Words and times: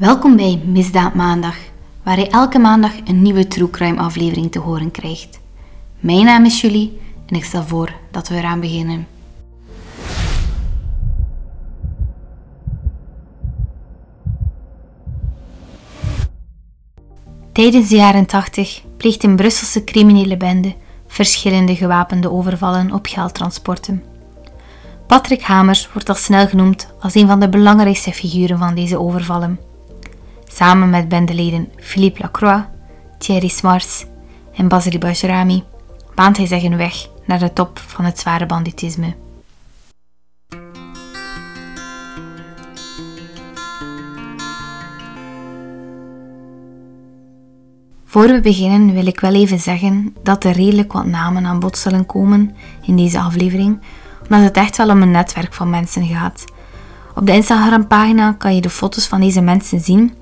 Welkom 0.00 0.36
bij 0.36 0.62
Misdaad 0.64 1.14
Maandag, 1.14 1.56
waar 2.02 2.18
je 2.18 2.28
elke 2.28 2.58
maandag 2.58 2.92
een 3.04 3.22
nieuwe 3.22 3.48
True 3.48 3.70
Crime 3.70 4.00
aflevering 4.00 4.52
te 4.52 4.58
horen 4.58 4.90
krijgt. 4.90 5.40
Mijn 5.98 6.24
naam 6.24 6.44
is 6.44 6.60
Julie 6.60 7.00
en 7.26 7.36
ik 7.36 7.44
stel 7.44 7.62
voor 7.62 7.92
dat 8.10 8.28
we 8.28 8.34
eraan 8.34 8.60
beginnen. 8.60 9.06
Tijdens 17.52 17.88
de 17.88 17.96
jaren 17.96 18.26
80 18.26 18.82
pleegt 18.96 19.22
een 19.22 19.36
Brusselse 19.36 19.84
criminele 19.84 20.36
bende 20.36 20.74
verschillende 21.06 21.76
gewapende 21.76 22.30
overvallen 22.30 22.92
op 22.92 23.06
geldtransporten. 23.06 24.02
Patrick 25.06 25.42
Hamers 25.42 25.92
wordt 25.92 26.08
al 26.08 26.14
snel 26.14 26.48
genoemd 26.48 26.88
als 27.00 27.14
een 27.14 27.26
van 27.26 27.40
de 27.40 27.48
belangrijkste 27.48 28.12
figuren 28.12 28.58
van 28.58 28.74
deze 28.74 28.98
overvallen. 28.98 29.69
Samen 30.52 30.90
met 30.90 31.08
bendeleden 31.08 31.68
Philippe 31.76 32.20
Lacroix, 32.20 32.64
Thierry 33.18 33.48
Smars 33.48 34.04
en 34.54 34.68
Basili 34.68 34.98
Bajrami 34.98 35.64
baant 36.14 36.36
hij 36.36 36.46
zich 36.46 36.62
een 36.62 36.76
weg 36.76 37.08
naar 37.26 37.38
de 37.38 37.52
top 37.52 37.78
van 37.78 38.04
het 38.04 38.18
zware 38.18 38.46
banditisme. 38.46 39.14
Voor 48.04 48.26
we 48.26 48.40
beginnen 48.42 48.94
wil 48.94 49.06
ik 49.06 49.20
wel 49.20 49.34
even 49.34 49.58
zeggen 49.58 50.16
dat 50.22 50.44
er 50.44 50.52
redelijk 50.52 50.92
wat 50.92 51.06
namen 51.06 51.46
aan 51.46 51.60
bod 51.60 51.78
zullen 51.78 52.06
komen 52.06 52.56
in 52.82 52.96
deze 52.96 53.20
aflevering, 53.20 53.80
omdat 54.22 54.40
het 54.40 54.56
echt 54.56 54.76
wel 54.76 54.90
om 54.90 55.02
een 55.02 55.10
netwerk 55.10 55.54
van 55.54 55.70
mensen 55.70 56.06
gaat. 56.06 56.44
Op 57.14 57.26
de 57.26 57.32
Instagram-pagina 57.32 58.32
kan 58.32 58.54
je 58.54 58.60
de 58.60 58.70
foto's 58.70 59.06
van 59.06 59.20
deze 59.20 59.40
mensen 59.40 59.80
zien 59.80 60.14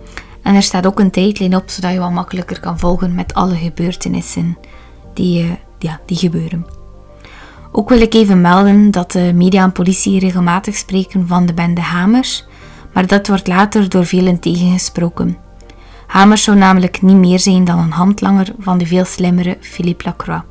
en 0.43 0.55
er 0.55 0.63
staat 0.63 0.87
ook 0.87 1.01
een 1.01 1.11
tijdlijn 1.11 1.57
op 1.57 1.63
zodat 1.67 1.93
je 1.93 1.99
wat 1.99 2.11
makkelijker 2.11 2.61
kan 2.61 2.79
volgen 2.79 3.15
met 3.15 3.35
alle 3.35 3.55
gebeurtenissen 3.55 4.59
die, 5.15 5.45
uh, 5.45 5.51
ja, 5.79 6.01
die 6.07 6.17
gebeuren. 6.17 6.67
Ook 7.73 7.89
wil 7.89 8.01
ik 8.01 8.15
even 8.15 8.41
melden 8.41 8.91
dat 8.91 9.13
de 9.13 9.33
media 9.35 9.63
en 9.63 9.73
politie 9.73 10.21
regelmatig 10.21 10.77
spreken 10.77 11.27
van 11.27 11.47
de 11.47 11.55
bende 11.55 11.81
Hamers, 11.81 12.47
maar 12.93 13.07
dat 13.07 13.29
wordt 13.29 13.47
later 13.47 13.89
door 13.89 14.07
velen 14.07 14.39
tegengesproken. 14.39 15.37
Hamers 16.07 16.43
zou 16.43 16.57
namelijk 16.57 17.03
niet 17.03 17.17
meer 17.17 17.39
zijn 17.39 17.65
dan 17.65 17.79
een 17.79 17.93
handlanger 17.93 18.55
van 18.59 18.79
de 18.79 18.87
veel 18.87 19.05
slimmere 19.05 19.57
Philippe 19.61 20.05
Lacroix. 20.05 20.43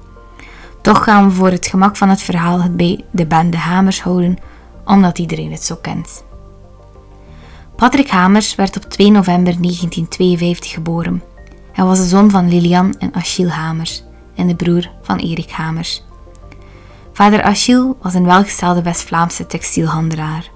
Toch 0.82 1.04
gaan 1.04 1.28
we 1.28 1.32
voor 1.32 1.52
het 1.52 1.68
gemak 1.68 1.96
van 1.96 2.10
het 2.10 2.22
verhaal 2.22 2.62
het 2.62 2.78
bij 2.78 3.06
de 3.12 3.26
bende 3.26 3.58
Hamers 3.58 4.02
houden, 4.02 4.38
omdat 4.86 5.20
iedereen 5.20 5.52
het 5.52 5.64
zo 5.64 5.76
kent. 5.76 6.26
Patrick 7.78 8.10
Hamers 8.10 8.56
werd 8.56 8.76
op 8.76 8.84
2 8.84 9.12
november 9.12 9.54
1952 9.62 10.72
geboren. 10.72 11.24
Hij 11.72 11.86
was 11.86 11.98
de 11.98 12.06
zoon 12.06 12.30
van 12.30 12.50
Lilian 12.50 12.96
en 13.00 13.14
Achille 13.14 13.50
Hamers 13.50 14.04
en 14.36 14.48
de 14.48 14.56
broer 14.56 14.90
van 15.02 15.18
Erik 15.18 15.52
Hamers. 15.52 16.04
Vader 17.14 17.42
Achille 17.42 17.96
was 18.02 18.14
een 18.14 18.26
welgestelde 18.26 18.82
West-Vlaamse 18.82 19.48
textielhandelaar. 19.48 20.50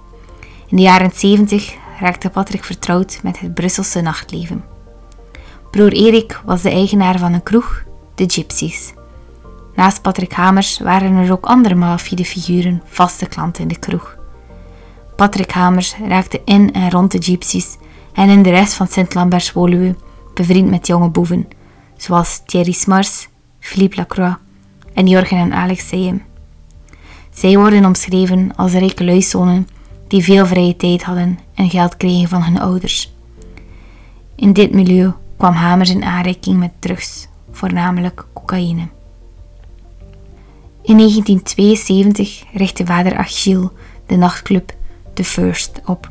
In 0.68 0.76
de 0.76 0.82
jaren 0.82 1.12
70 1.14 1.74
raakte 2.00 2.30
Patrick 2.30 2.64
vertrouwd 2.64 3.20
met 3.24 3.40
het 3.40 3.54
Brusselse 3.54 4.02
nachtleven. 4.02 4.64
Broer 5.72 5.92
Erik 5.92 6.42
was 6.46 6.62
de 6.62 6.70
eigenaar 6.70 7.20
van 7.20 7.34
een 7.34 7.44
kroeg, 7.44 7.84
de 8.16 8.24
Gypsies. 8.28 8.94
Naast 9.76 10.02
Patrick 10.02 10.34
Hamers 10.34 10.80
waren 10.80 11.16
er 11.16 11.32
ook 11.32 11.46
andere 11.46 11.76
malafide 11.76 12.26
figuren 12.26 12.82
vaste 12.86 13.26
klanten 13.26 13.62
in 13.62 13.68
de 13.68 13.80
kroeg. 13.80 14.20
Patrick 15.22 15.52
Hamers 15.52 15.96
raakte 16.08 16.42
in 16.46 16.74
en 16.74 16.92
rond 16.92 17.12
de 17.12 17.22
gypsies 17.22 17.78
en 18.14 18.30
in 18.30 18.42
de 18.42 18.50
rest 18.50 18.74
van 18.74 18.88
Sint-Lambert-Woluwe 18.88 19.96
bevriend 20.34 20.70
met 20.70 20.88
jonge 20.88 21.10
boeven, 21.10 21.48
zoals 21.98 22.42
Thierry 22.46 22.72
Smars, 22.72 23.28
Philippe 23.60 23.96
Lacroix 23.96 24.36
en 24.94 25.08
Jorgen 25.08 25.38
en 25.38 25.54
Alex 25.54 25.88
Seyen. 25.88 26.22
Zij 27.34 27.58
worden 27.58 27.86
omschreven 27.86 28.56
als 28.56 28.72
rijke 28.72 29.04
luizonen 29.04 29.68
die 30.08 30.24
veel 30.24 30.46
vrije 30.46 30.76
tijd 30.76 31.04
hadden 31.04 31.40
en 31.56 31.70
geld 31.70 31.98
kregen 31.98 32.28
van 32.28 32.44
hun 32.44 32.60
ouders. 32.60 33.14
In 34.36 34.54
dit 34.54 34.74
milieu 34.74 35.14
kwam 35.38 35.54
Hamers 35.54 35.90
in 35.90 36.04
aanraking 36.04 36.60
met 36.60 36.72
drugs, 36.80 37.28
voornamelijk 37.52 38.26
cocaïne. 38.34 38.88
In 40.82 40.98
1972 40.98 42.44
richtte 42.54 42.86
vader 42.86 43.18
Achille 43.18 43.72
de 44.06 44.16
nachtclub 44.16 44.80
The 45.22 45.28
First 45.28 45.82
op. 45.86 46.10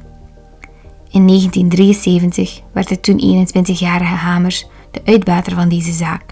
In 1.10 1.26
1973 1.26 2.60
werd 2.72 2.88
de 2.88 3.00
toen 3.00 3.46
21-jarige 3.48 4.14
Hamers 4.14 4.66
de 4.90 5.00
uitbater 5.04 5.54
van 5.54 5.68
deze 5.68 5.92
zaak. 5.92 6.22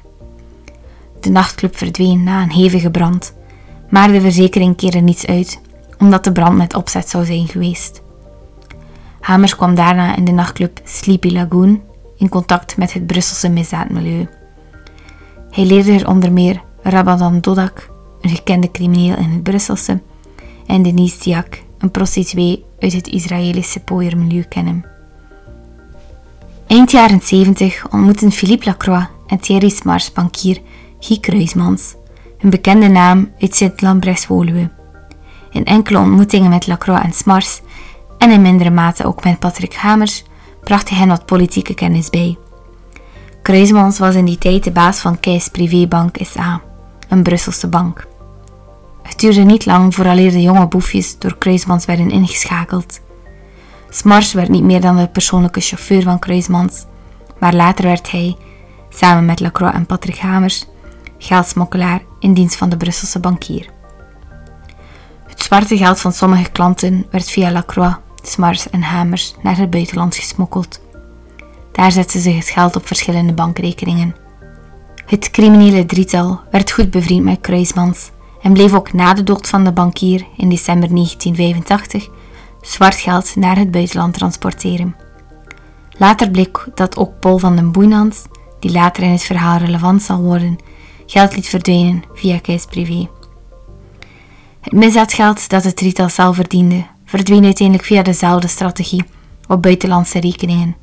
De 1.21 1.31
nachtclub 1.31 1.77
verdween 1.77 2.23
na 2.23 2.43
een 2.43 2.51
hevige 2.51 2.91
brand, 2.91 3.35
maar 3.91 4.13
de 4.13 4.21
verzekering 4.21 4.77
keerde 4.77 4.99
niets 4.99 5.27
uit, 5.27 5.61
omdat 5.99 6.25
de 6.25 6.33
brand 6.33 6.57
met 6.57 6.75
opzet 6.75 7.09
zou 7.09 7.25
zijn 7.25 7.49
geweest. 7.49 8.03
Hamers 9.21 9.57
kwam 9.57 9.75
daarna 9.75 10.17
in 10.17 10.25
de 10.25 10.33
nachtclub 10.33 10.81
Sleepy 10.85 11.31
Lagoon 11.31 11.83
in 12.17 12.29
contact 12.29 12.77
met 12.77 12.93
het 12.93 13.07
Brusselse 13.07 13.49
misdaadmilieu. 13.49 14.29
Hij 15.51 15.65
leerde 15.65 15.93
er 15.93 16.09
onder 16.09 16.33
meer 16.33 16.63
Rabadan 16.83 17.41
Dodak, 17.41 17.91
een 18.21 18.31
gekende 18.31 18.71
crimineel 18.71 19.17
in 19.17 19.31
het 19.31 19.43
Brusselse, 19.43 20.01
en 20.67 20.83
Denise 20.83 21.23
Diak, 21.23 21.67
een 21.79 21.91
prostituee 21.91 22.65
uit 22.79 22.93
het 22.93 23.09
Israëlische 23.09 23.81
pooiermilieu 23.81 24.43
kennen. 24.43 24.85
Eind 26.67 26.91
jaren 26.91 27.21
70 27.23 27.91
ontmoetten 27.91 28.33
Philippe 28.33 28.65
Lacroix 28.65 29.07
en 29.27 29.41
Thierry 29.41 29.69
Smars 29.69 30.13
bankier 30.13 30.61
Guy 31.01 31.19
Kruismans, 31.19 31.95
een 32.39 32.51
bekende 32.51 32.89
naam 32.89 33.31
uit 33.39 33.57
Sint-Lambrechts-Woluwe. 33.57 34.71
In 35.51 35.65
enkele 35.65 35.99
ontmoetingen 35.99 36.51
met 36.51 36.67
Lacroix 36.67 37.05
en 37.05 37.13
Smars, 37.13 37.61
en 38.19 38.31
in 38.31 38.43
mindere 38.43 38.71
mate 38.71 39.05
ook 39.05 39.25
met 39.25 39.39
Patrick 39.39 39.75
Hamers, 39.75 40.25
bracht 40.65 40.89
hij 40.89 40.99
hen 40.99 41.09
wat 41.09 41.27
politieke 41.27 41.75
kennis 41.75 42.11
bij. 42.11 42.39
Kruismans 43.43 43.99
was 43.99 44.15
in 44.15 44.25
die 44.25 44.39
tijd 44.39 44.65
de 44.65 44.71
baas 44.71 45.01
van 45.01 45.21
Kees 45.21 45.49
Privébank 45.49 46.17
SA, 46.21 46.61
een 47.09 47.23
Brusselse 47.23 47.69
bank. 47.69 48.08
Het 49.03 49.19
duurde 49.19 49.41
niet 49.41 49.67
lang 49.67 49.95
vooraleer 49.95 50.31
de 50.31 50.43
jonge 50.43 50.67
boefjes 50.67 51.19
door 51.19 51.39
Kruismans 51.39 51.85
werden 51.85 52.11
ingeschakeld. 52.11 53.01
Smars 53.91 54.33
werd 54.33 54.49
niet 54.49 54.63
meer 54.63 54.81
dan 54.81 54.97
de 54.97 55.09
persoonlijke 55.09 55.61
chauffeur 55.61 56.03
van 56.03 56.19
Kruismans, 56.19 56.85
maar 57.39 57.55
later 57.55 57.85
werd 57.85 58.11
hij, 58.11 58.37
samen 58.89 59.25
met 59.25 59.41
Lacroix 59.41 59.75
en 59.75 59.87
Patrick 59.87 60.19
Hamers, 60.19 60.67
geldsmokkelaar 61.19 62.03
in 62.21 62.35
dienst 62.35 62.57
van 62.57 62.69
de 62.69 62.77
Brusselse 62.77 63.21
bankier. 63.21 63.69
Het 65.27 65.43
zwarte 65.43 65.77
geld 65.77 66.01
van 66.01 66.13
sommige 66.13 66.51
klanten 66.51 67.07
werd 67.11 67.31
via 67.31 67.51
Lacroix, 67.51 67.97
Smars 68.23 68.71
en 68.71 68.83
Hamers 68.83 69.35
naar 69.43 69.57
het 69.57 69.71
buitenland 69.71 70.17
gesmokkeld. 70.17 70.81
Daar 71.73 71.93
zetten 71.93 72.21
ze 72.21 72.31
het 72.31 72.49
geld 72.49 72.77
op 72.77 72.87
verschillende 72.87 73.33
bankrekeningen. 73.33 74.17
Het 75.07 75.31
criminele 75.31 75.87
drietal 75.87 76.41
werd 76.51 76.71
goed 76.71 76.91
bevriend 76.91 77.25
met 77.25 77.41
Kruismans 77.41 78.11
en 78.43 78.53
bleef 78.53 78.75
ook 78.75 78.93
na 78.93 79.15
de 79.15 79.23
dood 79.23 79.49
van 79.49 79.65
de 79.65 79.73
bankier 79.73 80.27
in 80.37 80.49
december 80.49 80.89
1985 80.89 82.09
zwart 82.61 82.95
geld 82.95 83.37
naar 83.37 83.57
het 83.57 83.71
buitenland 83.71 84.15
transporteren. 84.15 84.97
Later 85.91 86.31
bleek 86.31 86.67
dat 86.75 86.97
ook 86.97 87.21
Paul 87.21 87.39
van 87.39 87.57
den 87.57 87.73
Boeinans, 87.73 88.25
die 88.61 88.73
later 88.73 89.03
in 89.03 89.11
het 89.11 89.23
verhaal 89.23 89.59
relevant 89.59 90.03
zal 90.03 90.21
worden, 90.21 90.57
geld 91.07 91.37
liet 91.37 91.49
verdwijnen 91.49 92.03
via 92.15 92.39
Kees 92.39 92.65
Privé. 92.65 93.09
Het 94.61 94.73
misdaadgeld 94.73 95.49
dat 95.49 95.65
het 95.65 95.77
drietal 95.77 96.09
zelf 96.09 96.37
verdiende, 96.37 96.87
verdween 97.05 97.45
uiteindelijk 97.45 97.87
via 97.87 98.03
dezelfde 98.03 98.49
strategie 98.49 99.05
op 99.47 99.63
buitenlandse 99.63 100.21
rekeningen. 100.21 100.77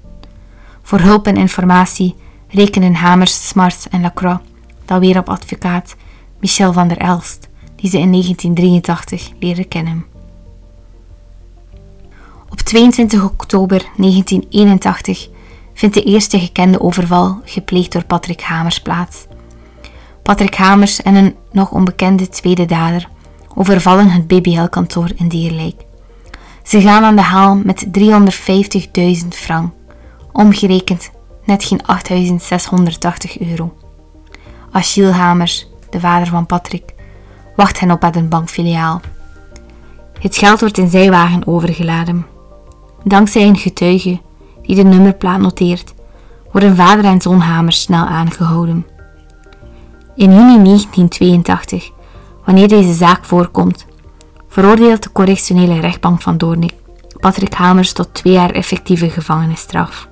Voor 0.82 1.00
hulp 1.00 1.28
en 1.28 1.38
informatie 1.38 2.16
rekenen 2.50 2.96
Hamers, 2.96 3.48
Smarts 3.48 3.90
en 3.90 4.02
Lacroix, 4.02 4.40
dan 4.86 5.00
weer 5.00 5.18
op 5.18 5.30
advocaat 5.30 5.96
Michel 6.46 6.74
van 6.74 6.88
der 6.88 6.98
Elst, 6.98 7.50
die 7.76 7.90
ze 7.90 8.00
in 8.00 8.12
1983 8.12 9.32
leren 9.40 9.68
kennen. 9.68 10.06
Op 12.50 12.60
22 12.60 13.24
oktober 13.24 13.78
1981 13.98 15.30
vindt 15.74 15.96
de 15.96 16.04
eerste 16.04 16.40
gekende 16.40 16.82
overval 16.82 17.42
gepleegd 17.46 17.92
door 17.92 18.04
Patrick 18.04 18.42
Hamers 18.42 18.82
plaats. 18.82 19.28
Patrick 20.24 20.56
Hamers 20.56 21.02
en 21.02 21.16
een 21.16 21.36
nog 21.52 21.72
onbekende 21.72 22.30
tweede 22.30 22.66
dader 22.66 23.10
overvallen 23.56 24.10
het 24.10 24.28
BBL-kantoor 24.28 25.10
in 25.16 25.28
Dierlijk. 25.28 25.86
Ze 26.64 26.82
gaan 26.82 27.04
aan 27.04 27.16
de 27.16 27.22
haal 27.22 27.56
met 27.56 27.86
350.000 28.00 29.28
frank, 29.30 29.74
omgerekend 30.32 31.12
net 31.46 31.64
geen 31.64 31.82
8.680 33.38 33.48
euro. 33.48 33.74
Achille 34.72 35.12
Hamers, 35.12 35.74
de 35.96 36.02
vader 36.02 36.28
van 36.28 36.46
Patrick, 36.46 36.94
wacht 37.56 37.80
hen 37.80 37.92
op 37.92 38.00
bij 38.00 38.12
een 38.14 38.30
bankfiliaal. 38.30 39.02
Het 40.20 40.38
geld 40.38 40.60
wordt 40.60 40.78
in 40.78 40.90
zijwagen 40.90 41.48
overgeladen. 41.48 42.26
Dankzij 43.04 43.48
een 43.48 43.58
getuige 43.58 44.20
die 44.62 44.76
de 44.76 44.84
nummerplaat 44.84 45.40
noteert, 45.40 45.94
worden 46.52 46.76
vader 46.76 47.06
en 47.06 47.22
zoon 47.22 47.40
Hamers 47.40 47.82
snel 47.82 48.06
aangehouden. 48.06 48.86
In 50.16 50.32
juni 50.32 50.64
1982, 50.64 51.92
wanneer 52.46 52.68
deze 52.68 52.94
zaak 52.94 53.26
voorkomt, 53.26 53.86
veroordeelt 54.50 55.04
de 55.04 55.12
correctionele 55.12 55.80
rechtbank 55.80 56.22
van 56.22 56.38
Doornik 56.38 56.74
Patrick 57.20 57.54
Hamers 57.54 57.94
tot 57.94 58.14
twee 58.14 58.34
jaar 58.34 58.50
effectieve 58.50 59.10
gevangenisstraf. 59.10 60.08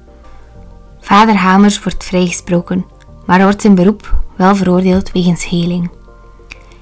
Vader 0.99 1.35
Hamers 1.35 1.83
wordt 1.83 2.03
vrijgesproken, 2.03 2.85
maar 3.25 3.41
wordt 3.41 3.63
in 3.63 3.75
beroep 3.75 4.22
wel 4.35 4.55
veroordeeld 4.55 5.11
wegens 5.11 5.45
heling. 5.45 5.91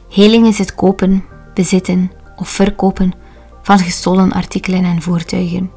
Heling 0.09 0.48
is 0.48 0.57
het 0.57 0.75
kopen, 0.75 1.25
bezitten 1.53 2.12
of 2.36 2.50
verkopen 2.50 3.13
van 3.62 3.80
gestolen 3.80 4.31
artikelen 4.31 4.83
en 4.83 5.01
voertuigen. 5.01 5.71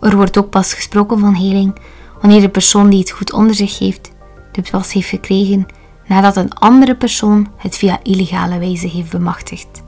Er 0.00 0.16
wordt 0.16 0.38
ook 0.38 0.50
pas 0.50 0.74
gesproken 0.74 1.18
van 1.18 1.34
heling 1.34 1.78
wanneer 2.20 2.40
de 2.40 2.48
persoon 2.48 2.90
die 2.90 2.98
het 2.98 3.10
goed 3.10 3.32
onder 3.32 3.54
zich 3.54 3.78
heeft, 3.78 4.10
de 4.52 4.62
pas 4.70 4.92
heeft 4.92 5.08
gekregen 5.08 5.66
nadat 6.06 6.36
een 6.36 6.52
andere 6.52 6.96
persoon 6.96 7.48
het 7.56 7.76
via 7.76 8.00
illegale 8.02 8.58
wijze 8.58 8.88
heeft 8.88 9.10
bemachtigd. 9.10 9.82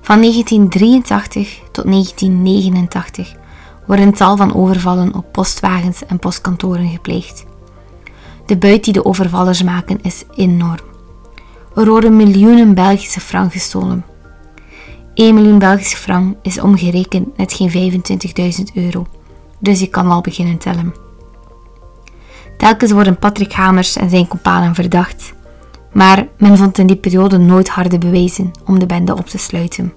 Van 0.00 0.20
1983 0.20 1.60
tot 1.72 1.84
1989 1.84 3.34
worden 3.86 4.12
tal 4.12 4.36
van 4.36 4.54
overvallen 4.54 5.14
op 5.14 5.32
postwagens 5.32 6.06
en 6.06 6.18
postkantoren 6.18 6.88
gepleegd. 6.88 7.46
De 8.48 8.56
buit 8.56 8.84
die 8.84 8.92
de 8.92 9.04
overvallers 9.04 9.62
maken 9.62 9.98
is 10.02 10.24
enorm. 10.34 10.86
Er 11.74 11.86
worden 11.86 12.16
miljoenen 12.16 12.74
Belgische 12.74 13.20
frank 13.20 13.52
gestolen. 13.52 14.04
1 15.14 15.34
miljoen 15.34 15.58
Belgische 15.58 15.96
frank 15.96 16.36
is 16.42 16.60
omgerekend 16.60 17.36
net 17.36 17.52
geen 17.52 18.00
25.000 18.00 18.74
euro, 18.74 19.06
dus 19.58 19.80
je 19.80 19.86
kan 19.86 20.10
al 20.10 20.20
beginnen 20.20 20.58
tellen. 20.58 20.94
Telkens 22.56 22.92
worden 22.92 23.18
Patrick 23.18 23.52
Hamers 23.52 23.96
en 23.96 24.10
zijn 24.10 24.28
companen 24.28 24.74
verdacht, 24.74 25.32
maar 25.92 26.28
men 26.38 26.56
vond 26.56 26.78
in 26.78 26.86
die 26.86 26.96
periode 26.96 27.38
nooit 27.38 27.68
harde 27.68 27.98
bewijzen 27.98 28.50
om 28.64 28.78
de 28.78 28.86
bende 28.86 29.16
op 29.16 29.26
te 29.26 29.38
sluiten. 29.38 29.92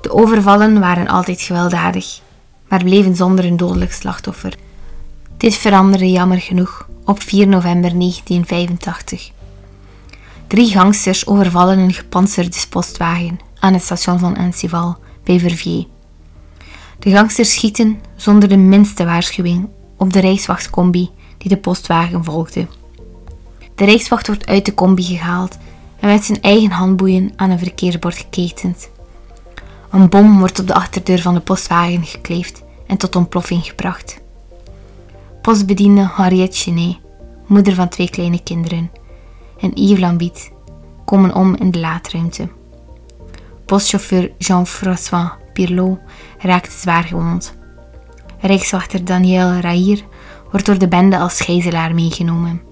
De 0.00 0.10
overvallen 0.12 0.80
waren 0.80 1.06
altijd 1.06 1.40
gewelddadig, 1.40 2.20
maar 2.68 2.84
bleven 2.84 3.16
zonder 3.16 3.44
een 3.44 3.56
dodelijk 3.56 3.92
slachtoffer. 3.92 4.64
Dit 5.36 5.54
veranderde 5.54 6.10
jammer 6.10 6.40
genoeg 6.40 6.88
op 7.04 7.22
4 7.22 7.48
november 7.48 7.98
1985. 7.98 9.30
Drie 10.46 10.70
gangsters 10.70 11.26
overvallen 11.26 11.78
een 11.78 11.92
gepantserde 11.92 12.56
postwagen 12.70 13.38
aan 13.58 13.72
het 13.72 13.82
station 13.82 14.18
van 14.18 14.36
Ensival 14.36 14.96
bij 15.24 15.38
Verviers. 15.38 15.86
De 16.98 17.10
gangsters 17.10 17.52
schieten 17.52 18.00
zonder 18.16 18.48
de 18.48 18.56
minste 18.56 19.04
waarschuwing 19.04 19.68
op 19.96 20.12
de 20.12 20.20
Rijkswachtcombi 20.20 21.10
die 21.38 21.48
de 21.48 21.56
postwagen 21.56 22.24
volgde. 22.24 22.66
De 23.74 23.84
Rijkswacht 23.84 24.26
wordt 24.26 24.46
uit 24.46 24.64
de 24.64 24.74
combi 24.74 25.02
gehaald 25.02 25.58
en 26.00 26.08
met 26.08 26.24
zijn 26.24 26.42
eigen 26.42 26.70
handboeien 26.70 27.32
aan 27.36 27.50
een 27.50 27.58
verkeersbord 27.58 28.16
geketend. 28.16 28.90
Een 29.90 30.08
bom 30.08 30.38
wordt 30.38 30.60
op 30.60 30.66
de 30.66 30.74
achterdeur 30.74 31.20
van 31.20 31.34
de 31.34 31.40
postwagen 31.40 32.04
gekleefd 32.04 32.62
en 32.86 32.96
tot 32.96 33.16
ontploffing 33.16 33.64
gebracht. 33.64 34.24
Postbediende 35.46 36.02
Harriet 36.02 36.56
Chenet, 36.56 36.98
moeder 37.46 37.74
van 37.74 37.88
twee 37.88 38.10
kleine 38.10 38.42
kinderen, 38.42 38.90
en 39.60 39.70
Yves 39.74 39.98
Lambit 39.98 40.52
komen 41.04 41.34
om 41.34 41.54
in 41.54 41.70
de 41.70 41.78
laadruimte. 41.78 42.48
Postchauffeur 43.66 44.32
Jean-François 44.38 45.30
Pirlot 45.52 45.98
raakt 46.38 46.72
zwaar 46.72 47.02
gewond. 47.02 47.58
Rijkswachter 48.40 49.04
Daniel 49.04 49.52
Rair 49.52 50.02
wordt 50.50 50.66
door 50.66 50.78
de 50.78 50.88
bende 50.88 51.18
als 51.18 51.40
gijzelaar 51.40 51.94
meegenomen. 51.94 52.62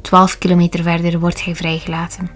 Twaalf 0.00 0.38
kilometer 0.38 0.82
verder 0.82 1.18
wordt 1.20 1.44
hij 1.44 1.56
vrijgelaten. 1.56 2.30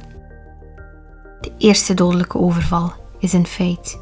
De 1.41 1.53
eerste 1.59 1.95
dodelijke 1.95 2.39
overval 2.39 2.93
is 3.19 3.33
een 3.33 3.47
feit. 3.47 4.01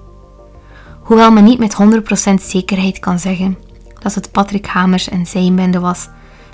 Hoewel 1.03 1.31
men 1.33 1.45
niet 1.45 1.59
met 1.59 1.77
100% 2.31 2.35
zekerheid 2.43 2.99
kan 2.99 3.19
zeggen 3.19 3.73
dat 4.05 4.15
het 4.15 4.31
Patrick 4.31 4.67
Hamers 4.67 5.09
en 5.09 5.27
zijn 5.27 5.57
bende 5.57 5.81
was, 5.81 6.09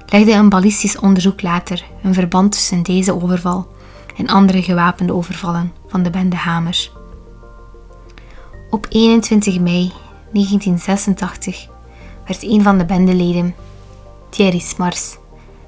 legde 0.06 0.32
een 0.32 0.48
ballistisch 0.48 0.98
onderzoek 0.98 1.42
later 1.42 1.84
een 2.02 2.14
verband 2.14 2.52
tussen 2.52 2.82
deze 2.82 3.22
overval 3.22 3.68
en 4.16 4.26
andere 4.26 4.62
gewapende 4.62 5.14
overvallen 5.14 5.72
van 5.88 6.02
de 6.02 6.10
bende 6.10 6.36
Hamers. 6.36 6.92
Op 8.70 8.86
21 8.88 9.60
mei 9.60 9.92
1986 10.32 11.68
werd 12.26 12.42
een 12.42 12.62
van 12.62 12.78
de 12.78 12.84
bendeleden, 12.84 13.54
Thierry 14.28 14.58
Smars, 14.58 15.16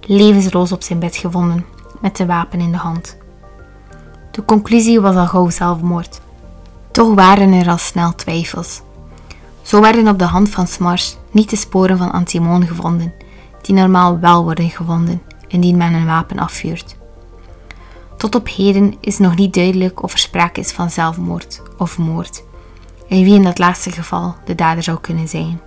levensloos 0.01 0.73
op 0.73 0.83
zijn 0.83 0.99
bed 0.99 1.17
gevonden 1.17 1.65
met 2.01 2.17
de 2.17 2.27
wapen 2.27 2.61
in 2.61 2.71
de 2.71 2.79
hand. 2.79 3.17
De 4.31 4.45
conclusie 4.45 5.01
was 5.01 5.17
al 5.17 5.27
gauw 5.27 5.51
zelfmoord. 5.51 6.21
Toch 6.91 7.15
waren 7.15 7.53
er 7.53 7.69
al 7.69 7.79
snel 7.79 8.15
twijfels. 8.15 8.83
Zo 9.63 9.81
werden 9.81 10.09
op 10.09 10.19
de 10.19 10.25
hand 10.25 10.49
van 10.51 10.67
Smars 10.67 11.17
niet 11.33 11.51
de 11.51 11.57
sporen 11.57 11.99
van 11.99 12.13
antimoon 12.13 12.67
gevonden, 12.67 13.13
die 13.63 13.75
normaal 13.75 14.19
wel 14.19 14.45
worden 14.45 14.71
gevonden 14.71 15.23
indien 15.49 15.77
men 15.77 15.95
een 15.95 16.07
wapen 16.07 16.39
afvuurt. 16.39 16.97
Tot 18.17 18.35
op 18.35 18.49
heden 18.49 18.95
is 19.01 19.19
nog 19.19 19.37
niet 19.37 19.55
duidelijk 19.55 20.03
of 20.03 20.13
er 20.13 20.19
sprake 20.19 20.61
is 20.61 20.73
van 20.73 20.91
zelfmoord 20.91 21.63
of 21.79 21.99
moord, 21.99 22.43
en 23.09 23.25
wie 23.25 23.35
in 23.35 23.43
dat 23.43 23.59
laatste 23.59 23.91
geval 23.91 24.35
de 24.45 24.55
dader 24.55 24.83
zou 24.83 25.01
kunnen 25.01 25.29
zijn. 25.29 25.61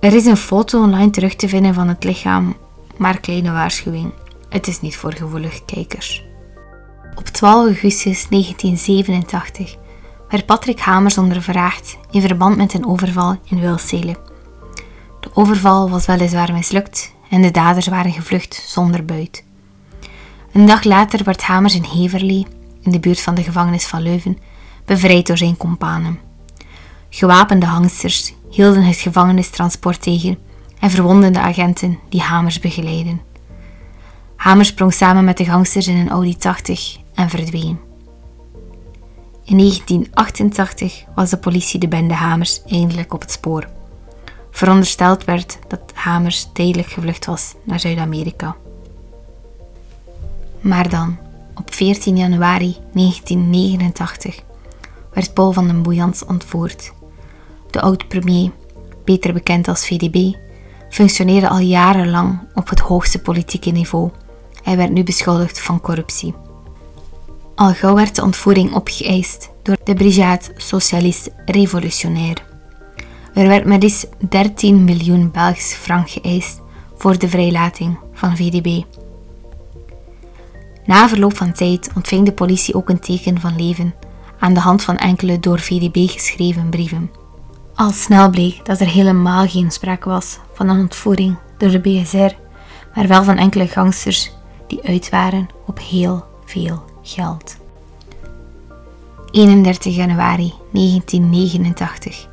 Er 0.00 0.14
is 0.14 0.26
een 0.26 0.36
foto 0.36 0.82
online 0.82 1.10
terug 1.10 1.36
te 1.36 1.48
vinden 1.48 1.74
van 1.74 1.88
het 1.88 2.04
lichaam, 2.04 2.56
maar 2.96 3.20
kleine 3.20 3.52
waarschuwing: 3.52 4.12
het 4.48 4.66
is 4.66 4.80
niet 4.80 4.96
voor 4.96 5.12
gevoelige 5.12 5.64
kijkers. 5.64 6.24
Op 7.14 7.24
12 7.24 7.64
augustus 7.64 8.28
1987 8.28 9.76
werd 10.34 10.46
Patrick 10.46 10.80
Hamers 10.80 11.18
ondervraagd 11.18 11.98
in 12.10 12.20
verband 12.20 12.56
met 12.56 12.74
een 12.74 12.86
overval 12.86 13.38
in 13.44 13.60
Wilsele. 13.60 14.16
De 15.20 15.30
overval 15.34 15.90
was 15.90 16.06
weliswaar 16.06 16.52
mislukt 16.52 17.12
en 17.30 17.42
de 17.42 17.50
daders 17.50 17.86
waren 17.86 18.12
gevlucht 18.12 18.64
zonder 18.66 19.04
buit. 19.04 19.44
Een 20.52 20.66
dag 20.66 20.84
later 20.84 21.24
werd 21.24 21.42
Hamers 21.42 21.74
in 21.74 21.84
Heverlee, 21.84 22.46
in 22.82 22.90
de 22.90 23.00
buurt 23.00 23.20
van 23.20 23.34
de 23.34 23.42
gevangenis 23.42 23.86
van 23.86 24.02
Leuven, 24.02 24.38
bevrijd 24.84 25.26
door 25.26 25.36
zijn 25.36 25.56
kompanen. 25.56 26.18
Gewapende 27.08 27.66
hangsters 27.66 28.34
hielden 28.50 28.84
het 28.84 28.96
gevangenistransport 28.96 30.02
tegen 30.02 30.38
en 30.78 30.90
verwonden 30.90 31.32
de 31.32 31.40
agenten 31.40 31.98
die 32.08 32.20
Hamers 32.20 32.60
begeleiden. 32.60 33.20
Hamers 34.36 34.68
sprong 34.68 34.92
samen 34.92 35.24
met 35.24 35.36
de 35.36 35.44
gangsters 35.44 35.86
in 35.86 35.96
een 35.96 36.10
Audi 36.10 36.36
80 36.36 36.96
en 37.14 37.30
verdween. 37.30 37.83
In 39.44 39.58
1988 39.58 41.04
was 41.14 41.30
de 41.30 41.36
politie 41.36 41.80
de 41.80 41.88
bende 41.88 42.14
Hamers 42.14 42.62
eindelijk 42.66 43.14
op 43.14 43.20
het 43.20 43.30
spoor. 43.30 43.68
Verondersteld 44.50 45.24
werd 45.24 45.58
dat 45.68 45.80
Hamers 45.94 46.48
tijdelijk 46.52 46.88
gevlucht 46.88 47.26
was 47.26 47.54
naar 47.64 47.80
Zuid-Amerika. 47.80 48.56
Maar 50.60 50.88
dan, 50.88 51.16
op 51.54 51.74
14 51.74 52.16
januari 52.16 52.76
1989, 52.92 54.42
werd 55.12 55.34
Paul 55.34 55.52
van 55.52 55.66
den 55.66 55.82
Boeians 55.82 56.24
ontvoerd. 56.24 56.92
De 57.70 57.80
oud-premier, 57.80 58.50
beter 59.04 59.32
bekend 59.32 59.68
als 59.68 59.86
VDB, 59.86 60.36
functioneerde 60.90 61.48
al 61.48 61.58
jarenlang 61.58 62.38
op 62.54 62.68
het 62.68 62.80
hoogste 62.80 63.20
politieke 63.20 63.70
niveau. 63.70 64.10
Hij 64.62 64.76
werd 64.76 64.90
nu 64.90 65.02
beschuldigd 65.02 65.60
van 65.60 65.80
corruptie. 65.80 66.34
Al 67.54 67.74
gauw 67.74 67.94
werd 67.94 68.14
de 68.14 68.22
ontvoering 68.22 68.74
opgeëist 68.74 69.50
door 69.62 69.76
de 69.84 69.94
Brigade 69.94 70.44
Socialiste 70.56 71.32
Revolutionaire. 71.44 72.40
Er 73.34 73.48
werd 73.48 73.64
met 73.64 73.82
liefst 73.82 74.08
13 74.28 74.84
miljoen 74.84 75.30
Belgische 75.30 75.76
frank 75.76 76.10
geëist 76.10 76.60
voor 76.96 77.18
de 77.18 77.28
vrijlating 77.28 77.98
van 78.12 78.36
VDB. 78.36 78.82
Na 80.84 81.08
verloop 81.08 81.36
van 81.36 81.52
tijd 81.52 81.90
ontving 81.94 82.24
de 82.24 82.32
politie 82.32 82.74
ook 82.74 82.88
een 82.88 83.00
teken 83.00 83.40
van 83.40 83.56
leven 83.56 83.94
aan 84.38 84.54
de 84.54 84.60
hand 84.60 84.82
van 84.82 84.96
enkele 84.96 85.40
door 85.40 85.60
VDB 85.60 86.10
geschreven 86.10 86.68
brieven. 86.70 87.10
Al 87.74 87.90
snel 87.90 88.30
bleek 88.30 88.64
dat 88.64 88.80
er 88.80 88.88
helemaal 88.88 89.48
geen 89.48 89.70
sprake 89.70 90.08
was 90.08 90.38
van 90.52 90.68
een 90.68 90.78
ontvoering 90.78 91.38
door 91.58 91.70
de 91.70 91.80
BSR, 91.80 92.34
maar 92.94 93.08
wel 93.08 93.24
van 93.24 93.36
enkele 93.36 93.66
gangsters 93.66 94.30
die 94.66 94.82
uit 94.82 95.10
waren 95.10 95.48
op 95.66 95.78
heel 95.78 96.24
veel 96.44 96.93
geld. 97.04 97.56
31 99.30 99.94
januari 99.94 100.52
1989. 100.70 102.28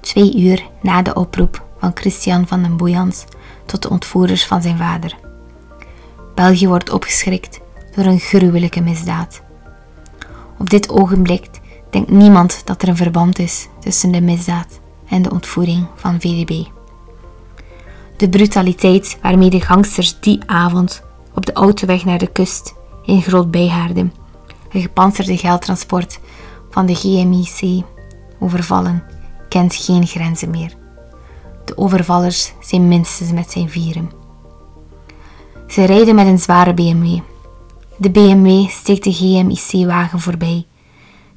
Twee 0.00 0.36
uur 0.36 0.68
na 0.82 1.02
de 1.02 1.14
oproep 1.14 1.64
van 1.78 1.90
Christian 1.94 2.46
van 2.46 2.62
den 2.62 2.76
Boeians 2.76 3.24
tot 3.66 3.82
de 3.82 3.90
ontvoerders 3.90 4.46
van 4.46 4.62
zijn 4.62 4.76
vader. 4.76 5.16
België 6.34 6.68
wordt 6.68 6.90
opgeschrikt 6.90 7.60
door 7.94 8.04
een 8.04 8.18
gruwelijke 8.18 8.80
misdaad. 8.80 9.42
Op 10.58 10.70
dit 10.70 10.90
ogenblik 10.90 11.48
denkt 11.90 12.10
niemand 12.10 12.62
dat 12.64 12.82
er 12.82 12.88
een 12.88 12.96
verband 12.96 13.38
is 13.38 13.68
tussen 13.80 14.12
de 14.12 14.20
misdaad 14.20 14.80
en 15.08 15.22
de 15.22 15.30
ontvoering 15.30 15.86
van 15.94 16.20
VDB. 16.20 16.64
De 18.16 18.28
brutaliteit 18.28 19.18
waarmee 19.22 19.50
de 19.50 19.60
gangsters 19.60 20.20
die 20.20 20.40
avond 20.46 21.02
op 21.34 21.46
de 21.46 21.52
autoweg 21.52 22.04
naar 22.04 22.18
de 22.18 22.32
kust 22.32 22.74
in 23.04 23.22
Groot 23.22 23.50
Bijhaarden 23.50 24.12
een 24.74 24.80
gepantserde 24.80 25.36
geldtransport 25.36 26.20
van 26.70 26.86
de 26.86 26.94
GMIC 26.94 27.84
overvallen, 28.38 29.02
kent 29.48 29.74
geen 29.74 30.06
grenzen 30.06 30.50
meer. 30.50 30.72
De 31.64 31.76
overvallers 31.76 32.52
zijn 32.60 32.88
minstens 32.88 33.32
met 33.32 33.50
zijn 33.50 33.70
vieren. 33.70 34.10
Ze 35.68 35.84
rijden 35.84 36.14
met 36.14 36.26
een 36.26 36.38
zware 36.38 36.74
BMW. 36.74 37.18
De 37.96 38.10
BMW 38.10 38.68
steekt 38.68 39.04
de 39.04 39.12
GMIC-wagen 39.12 40.20
voorbij. 40.20 40.66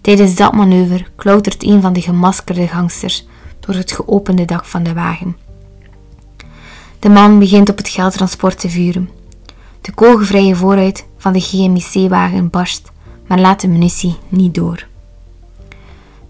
Tijdens 0.02 0.36
dat 0.36 0.54
manoeuvre 0.54 1.06
klautert 1.16 1.64
een 1.64 1.82
van 1.82 1.94
de 1.94 2.02
gemaskerde 2.02 2.68
gangsters 2.68 3.28
door 3.60 3.76
het 3.76 3.92
geopende 3.92 4.46
dak 4.46 4.66
van 4.66 4.84
de 4.84 4.94
wagen. 4.94 5.38
De 7.00 7.10
man 7.10 7.40
begint 7.40 7.70
op 7.70 7.78
het 7.78 7.90
geldtransport 7.90 8.60
te 8.60 8.70
vuren. 8.70 9.10
De 9.82 9.94
kogelvrije 9.94 10.56
vooruit 10.56 11.08
de 11.34 11.42
GMIC-wagen 11.42 12.50
barst, 12.50 12.92
maar 13.28 13.40
laat 13.40 13.62
de 13.62 13.68
munitie 13.68 14.18
niet 14.30 14.54
door. 14.54 14.88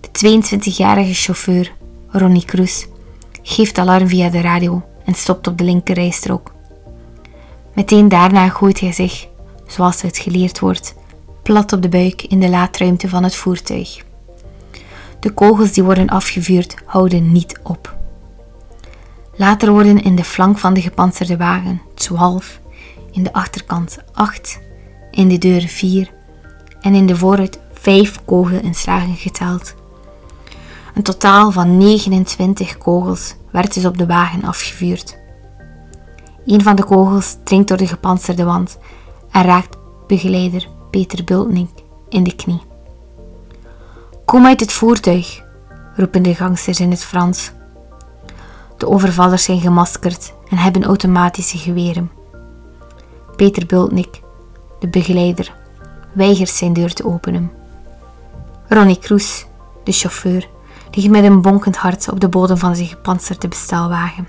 De 0.01 0.39
22-jarige 0.41 1.13
chauffeur, 1.13 1.73
Ronnie 2.07 2.45
Cruz, 2.45 2.85
geeft 3.41 3.77
alarm 3.77 4.07
via 4.07 4.29
de 4.29 4.41
radio 4.41 4.83
en 5.05 5.13
stopt 5.13 5.47
op 5.47 5.57
de 5.57 5.63
linkerrijstrook. 5.63 6.53
Meteen 7.73 8.09
daarna 8.09 8.49
gooit 8.49 8.79
hij 8.79 8.91
zich, 8.91 9.27
zoals 9.67 10.01
het 10.01 10.17
geleerd 10.17 10.59
wordt, 10.59 10.95
plat 11.43 11.73
op 11.73 11.81
de 11.81 11.89
buik 11.89 12.23
in 12.23 12.39
de 12.39 12.49
laadruimte 12.49 13.09
van 13.09 13.23
het 13.23 13.35
voertuig. 13.35 14.05
De 15.19 15.31
kogels 15.31 15.71
die 15.71 15.83
worden 15.83 16.07
afgevuurd 16.07 16.75
houden 16.85 17.31
niet 17.31 17.59
op. 17.63 17.95
Later 19.35 19.71
worden 19.71 20.01
in 20.01 20.15
de 20.15 20.23
flank 20.23 20.57
van 20.57 20.73
de 20.73 20.81
gepantserde 20.81 21.37
wagen 21.37 21.81
12, 21.93 22.59
in 23.11 23.23
de 23.23 23.33
achterkant 23.33 23.97
8, 24.13 24.59
in 25.17 25.27
de 25.27 25.37
deur 25.37 25.61
4 25.61 26.11
en 26.81 26.95
in 26.95 27.05
de 27.05 27.15
vooruit 27.15 27.59
5 27.73 28.25
kogelinslagen 28.25 29.15
geteld. 29.15 29.75
Een 30.93 31.03
totaal 31.03 31.51
van 31.51 31.77
29 31.77 32.77
kogels 32.77 33.35
werd 33.51 33.73
dus 33.73 33.85
op 33.85 33.97
de 33.97 34.05
wagen 34.05 34.43
afgevuurd. 34.43 35.17
Een 36.45 36.61
van 36.61 36.75
de 36.75 36.83
kogels 36.83 37.37
dringt 37.43 37.67
door 37.67 37.77
de 37.77 37.87
gepantserde 37.87 38.43
wand 38.43 38.77
en 39.31 39.43
raakt 39.43 39.77
begeleider 40.07 40.67
Peter 40.91 41.23
Bultnik 41.23 41.69
in 42.09 42.23
de 42.23 42.35
knie. 42.35 42.61
Kom 44.25 44.45
uit 44.45 44.59
het 44.59 44.71
voertuig, 44.71 45.43
roepen 45.95 46.23
de 46.23 46.35
gangsters 46.35 46.79
in 46.79 46.91
het 46.91 47.03
Frans. 47.03 47.51
De 48.77 48.87
overvallers 48.87 49.43
zijn 49.43 49.59
gemaskerd 49.59 50.33
en 50.49 50.57
hebben 50.57 50.83
automatische 50.83 51.57
geweren. 51.57 52.11
Peter 53.35 53.65
Bultnik, 53.65 54.25
de 54.79 54.87
begeleider, 54.87 55.53
weigert 56.13 56.49
zijn 56.49 56.73
deur 56.73 56.93
te 56.93 57.05
openen. 57.05 57.51
Ronnie 58.67 58.99
Kroes, 58.99 59.45
de 59.83 59.91
chauffeur, 59.91 60.49
ligt 60.91 61.09
met 61.09 61.23
een 61.23 61.41
bonkend 61.41 61.77
hart 61.77 62.09
op 62.09 62.19
de 62.19 62.29
bodem 62.29 62.57
van 62.57 62.75
zijn 62.75 62.87
gepantserde 62.87 63.47
bestelwagen. 63.47 64.27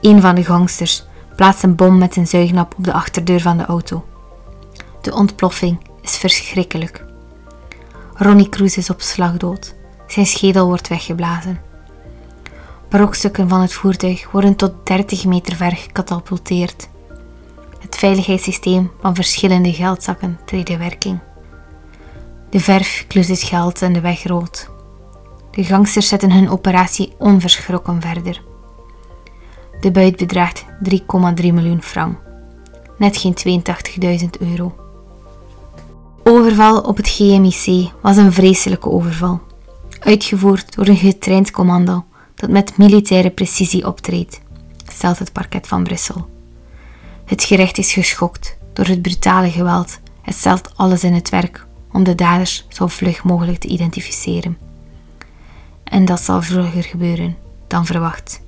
Een 0.00 0.20
van 0.20 0.34
de 0.34 0.44
gangsters 0.44 1.04
plaatst 1.36 1.62
een 1.62 1.76
bom 1.76 1.98
met 1.98 2.16
een 2.16 2.26
zuignap 2.26 2.74
op 2.78 2.84
de 2.84 2.92
achterdeur 2.92 3.40
van 3.40 3.56
de 3.56 3.64
auto. 3.64 4.04
De 5.00 5.14
ontploffing 5.14 5.78
is 6.02 6.16
verschrikkelijk. 6.16 7.04
Ronnie 8.14 8.48
Cruz 8.48 8.76
is 8.76 8.90
op 8.90 9.00
slag 9.00 9.36
dood. 9.36 9.74
Zijn 10.06 10.26
schedel 10.26 10.66
wordt 10.66 10.88
weggeblazen. 10.88 11.60
Brokstukken 12.88 13.48
van 13.48 13.60
het 13.60 13.72
voertuig 13.72 14.30
worden 14.30 14.56
tot 14.56 14.72
30 14.86 15.24
meter 15.24 15.56
ver 15.56 15.76
gecatapulteerd. 15.76 16.88
Het 17.82 17.96
veiligheidssysteem 17.96 18.90
van 19.00 19.14
verschillende 19.14 19.72
geldzakken 19.72 20.38
treedt 20.44 20.68
in 20.68 20.78
werking. 20.78 21.18
De 22.50 22.60
verf 22.60 23.04
klust 23.08 23.28
het 23.28 23.42
geld 23.42 23.82
en 23.82 23.92
de 23.92 24.00
weg 24.00 24.22
rood. 24.22 24.70
De 25.50 25.64
gangsters 25.64 26.08
zetten 26.08 26.32
hun 26.32 26.50
operatie 26.50 27.12
onverschrokken 27.18 28.00
verder. 28.00 28.42
De 29.80 29.90
buit 29.90 30.16
bedraagt 30.16 30.64
3,3 30.64 31.00
miljoen 31.36 31.82
frank. 31.82 32.18
Net 32.98 33.16
geen 33.16 33.62
82.000 34.20 34.28
euro. 34.40 34.74
Overval 36.24 36.80
op 36.80 36.96
het 36.96 37.08
GMIC 37.08 37.90
was 38.02 38.16
een 38.16 38.32
vreselijke 38.32 38.90
overval, 38.90 39.40
uitgevoerd 40.00 40.74
door 40.74 40.86
een 40.86 40.96
getraind 40.96 41.50
commando 41.50 42.04
dat 42.34 42.50
met 42.50 42.76
militaire 42.78 43.30
precisie 43.30 43.86
optreedt, 43.86 44.40
stelt 44.92 45.18
het 45.18 45.32
parket 45.32 45.66
van 45.66 45.84
Brussel. 45.84 46.30
Het 47.32 47.44
gerecht 47.44 47.78
is 47.78 47.92
geschokt 47.92 48.56
door 48.72 48.86
het 48.86 49.02
brutale 49.02 49.50
geweld. 49.50 50.00
Het 50.22 50.34
stelt 50.34 50.70
alles 50.76 51.04
in 51.04 51.12
het 51.12 51.28
werk 51.28 51.66
om 51.92 52.04
de 52.04 52.14
daders 52.14 52.66
zo 52.68 52.86
vlug 52.86 53.24
mogelijk 53.24 53.58
te 53.58 53.68
identificeren. 53.68 54.58
En 55.84 56.04
dat 56.04 56.20
zal 56.20 56.42
vroeger 56.42 56.82
gebeuren 56.82 57.36
dan 57.66 57.86
verwacht. 57.86 58.40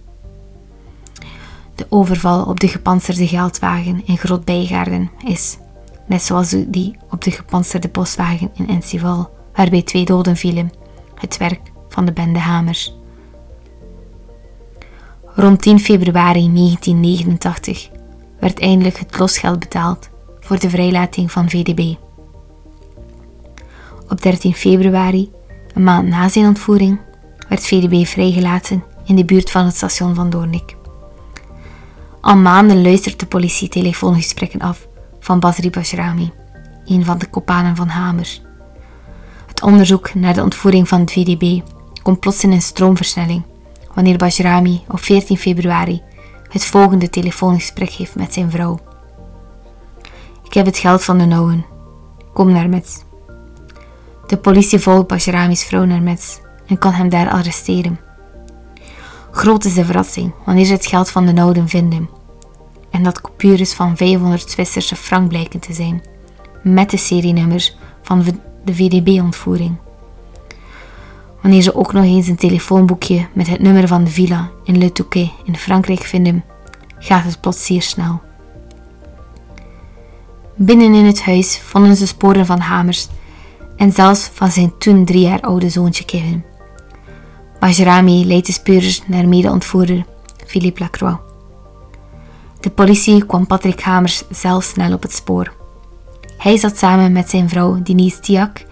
De 1.74 1.86
overval 1.88 2.44
op 2.44 2.60
de 2.60 2.68
gepantserde 2.68 3.26
geldwagen 3.26 4.06
in 4.06 4.18
Groot 4.18 4.44
Bijgaarden 4.44 5.10
is, 5.26 5.56
net 6.06 6.22
zoals 6.22 6.54
die 6.66 6.96
op 7.10 7.22
de 7.22 7.30
gepantserde 7.30 7.88
boswagen 7.88 8.50
in 8.54 8.68
Ensival, 8.68 9.30
waarbij 9.54 9.82
twee 9.82 10.04
doden 10.04 10.36
vielen, 10.36 10.72
het 11.14 11.36
werk 11.36 11.60
van 11.88 12.04
de 12.04 12.12
bende 12.12 12.38
Hamers. 12.38 12.94
Rond 15.24 15.62
10 15.62 15.80
februari 15.80 16.52
1989 16.52 17.92
werd 18.44 18.60
eindelijk 18.60 18.98
het 18.98 19.18
losgeld 19.18 19.58
betaald 19.58 20.08
voor 20.40 20.58
de 20.58 20.70
vrijlating 20.70 21.32
van 21.32 21.50
VDB. 21.50 21.94
Op 24.08 24.22
13 24.22 24.54
februari, 24.54 25.30
een 25.74 25.84
maand 25.84 26.08
na 26.08 26.28
zijn 26.28 26.46
ontvoering, 26.46 27.00
werd 27.48 27.66
VDB 27.66 28.06
vrijgelaten 28.06 28.84
in 29.04 29.16
de 29.16 29.24
buurt 29.24 29.50
van 29.50 29.64
het 29.64 29.76
station 29.76 30.14
van 30.14 30.30
Doornik. 30.30 30.76
Al 32.20 32.36
maanden 32.36 32.82
luistert 32.82 33.20
de 33.20 33.26
politie 33.26 33.68
telefoongesprekken 33.68 34.60
af 34.60 34.86
van 35.20 35.40
Basri 35.40 35.70
Bashrami, 35.70 36.32
een 36.84 37.04
van 37.04 37.18
de 37.18 37.26
kopanen 37.26 37.76
van 37.76 37.88
Hamer. 37.88 38.40
Het 39.46 39.62
onderzoek 39.62 40.14
naar 40.14 40.34
de 40.34 40.42
ontvoering 40.42 40.88
van 40.88 41.00
het 41.00 41.12
VDB 41.12 41.60
komt 42.02 42.20
plots 42.20 42.44
in 42.44 42.52
een 42.52 42.62
stroomversnelling 42.62 43.42
wanneer 43.94 44.16
Bashrami 44.16 44.82
op 44.88 45.00
14 45.00 45.36
februari 45.36 46.02
het 46.54 46.64
volgende 46.64 47.10
telefoongesprek 47.10 47.90
heeft 47.90 48.14
met 48.14 48.32
zijn 48.32 48.50
vrouw. 48.50 48.78
Ik 50.44 50.54
heb 50.54 50.66
het 50.66 50.78
geld 50.78 51.04
van 51.04 51.18
de 51.18 51.24
Nouwen. 51.24 51.66
Kom 52.32 52.52
naar 52.52 52.68
Metz. 52.68 53.02
De 54.26 54.36
politie 54.36 54.78
volgt 54.78 55.06
Bashrami's 55.06 55.64
vrouw 55.64 55.84
naar 55.84 56.02
Metz 56.02 56.38
en 56.66 56.78
kan 56.78 56.92
hem 56.92 57.08
daar 57.08 57.30
arresteren. 57.30 58.00
Groot 59.30 59.64
is 59.64 59.74
de 59.74 59.84
verrassing 59.84 60.32
wanneer 60.44 60.64
ze 60.64 60.72
het 60.72 60.86
geld 60.86 61.10
van 61.10 61.26
de 61.26 61.32
Nouden 61.32 61.68
vinden. 61.68 62.08
En 62.90 63.02
dat 63.02 63.20
coupures 63.20 63.72
van 63.72 63.96
500 63.96 64.50
Zwitserse 64.50 64.96
frank 64.96 65.28
blijken 65.28 65.60
te 65.60 65.72
zijn, 65.72 66.02
met 66.62 66.90
de 66.90 66.96
serienummers 66.96 67.76
van 68.02 68.24
de 68.64 68.74
VDB-ontvoering. 68.74 69.76
Wanneer 71.44 71.62
ze 71.62 71.74
ook 71.74 71.92
nog 71.92 72.04
eens 72.04 72.28
een 72.28 72.36
telefoonboekje 72.36 73.26
met 73.32 73.46
het 73.46 73.60
nummer 73.60 73.88
van 73.88 74.04
de 74.04 74.10
villa 74.10 74.50
in 74.62 74.78
Le 74.78 74.92
Touquet 74.92 75.30
in 75.44 75.56
Frankrijk 75.56 76.00
vinden, 76.00 76.44
gaat 76.98 77.24
het 77.24 77.40
plots 77.40 77.66
zeer 77.66 77.82
snel. 77.82 78.20
Binnen 80.56 80.94
in 80.94 81.04
het 81.04 81.22
huis 81.22 81.58
vonden 81.58 81.96
ze 81.96 82.06
sporen 82.06 82.46
van 82.46 82.58
hamers 82.58 83.08
en 83.76 83.92
zelfs 83.92 84.30
van 84.32 84.50
zijn 84.50 84.78
toen 84.78 85.04
drie 85.04 85.20
jaar 85.20 85.40
oude 85.40 85.68
zoontje 85.68 86.04
Kevin. 86.04 86.44
Bajrami 87.60 88.26
leidt 88.26 88.46
de 88.46 88.52
speurders 88.52 89.02
naar 89.06 89.28
mede-ontvoerder 89.28 90.04
Philippe 90.46 90.80
Lacroix. 90.80 91.18
De 92.60 92.70
politie 92.70 93.26
kwam 93.26 93.46
Patrick 93.46 93.80
Hamers 93.80 94.24
zelf 94.30 94.64
snel 94.64 94.92
op 94.92 95.02
het 95.02 95.12
spoor. 95.12 95.52
Hij 96.38 96.56
zat 96.56 96.78
samen 96.78 97.12
met 97.12 97.30
zijn 97.30 97.48
vrouw 97.48 97.82
Denise 97.82 98.20
Tiak 98.20 98.64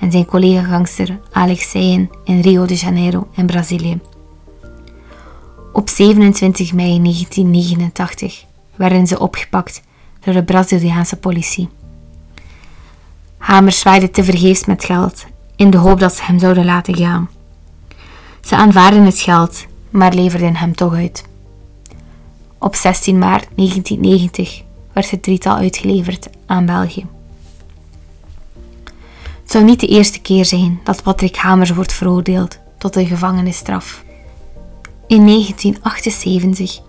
en 0.00 0.10
zijn 0.10 0.26
collega-gangster 0.26 1.20
Alex 1.32 1.70
Seyen 1.70 2.10
in 2.24 2.40
Rio 2.40 2.64
de 2.64 2.74
Janeiro 2.74 3.28
in 3.34 3.46
Brazilië. 3.46 4.00
Op 5.72 5.88
27 5.88 6.72
mei 6.72 7.02
1989 7.02 8.44
werden 8.74 9.06
ze 9.06 9.18
opgepakt 9.18 9.82
door 10.20 10.34
de 10.34 10.44
Braziliaanse 10.44 11.16
politie. 11.16 11.68
Hamers 13.38 13.80
zwaaide 13.80 14.10
tevergeefs 14.10 14.64
met 14.64 14.84
geld 14.84 15.26
in 15.56 15.70
de 15.70 15.76
hoop 15.76 16.00
dat 16.00 16.14
ze 16.14 16.22
hem 16.22 16.38
zouden 16.38 16.64
laten 16.64 16.96
gaan. 16.96 17.28
Ze 18.40 18.56
aanvaarden 18.56 19.04
het 19.04 19.18
geld, 19.18 19.66
maar 19.90 20.14
leverden 20.14 20.56
hem 20.56 20.74
toch 20.74 20.94
uit. 20.94 21.24
Op 22.58 22.74
16 22.74 23.18
maart 23.18 23.46
1990 23.54 24.62
werd 24.92 25.10
het 25.10 25.22
drietal 25.22 25.56
uitgeleverd 25.56 26.28
aan 26.46 26.66
België. 26.66 27.06
Het 29.46 29.54
zou 29.54 29.64
niet 29.64 29.80
de 29.80 29.86
eerste 29.86 30.20
keer 30.20 30.44
zijn 30.44 30.80
dat 30.84 31.02
Patrick 31.02 31.36
Hamers 31.36 31.70
wordt 31.70 31.92
veroordeeld 31.92 32.58
tot 32.78 32.96
een 32.96 33.06
gevangenisstraf. 33.06 34.04
In 35.06 35.26
1978 35.26 36.80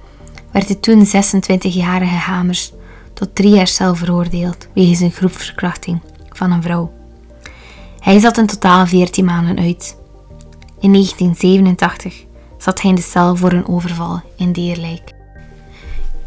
werd 0.51 0.67
de 0.67 0.79
toen 0.79 1.05
26-jarige 1.05 2.15
Hamers 2.15 2.71
tot 3.13 3.35
drie 3.35 3.53
jaar 3.53 3.67
cel 3.67 3.95
veroordeeld 3.95 4.67
wegens 4.73 4.99
een 4.99 5.11
groepverkrachting 5.11 6.01
van 6.29 6.51
een 6.51 6.61
vrouw. 6.61 6.91
Hij 7.99 8.19
zat 8.19 8.37
in 8.37 8.45
totaal 8.45 8.87
14 8.87 9.25
maanden 9.25 9.59
uit. 9.59 9.97
In 10.79 10.91
1987 10.91 12.25
zat 12.57 12.81
hij 12.81 12.89
in 12.89 12.95
de 12.95 13.01
cel 13.01 13.35
voor 13.35 13.51
een 13.51 13.67
overval 13.67 14.21
in 14.37 14.51
Deerlijk. 14.51 15.13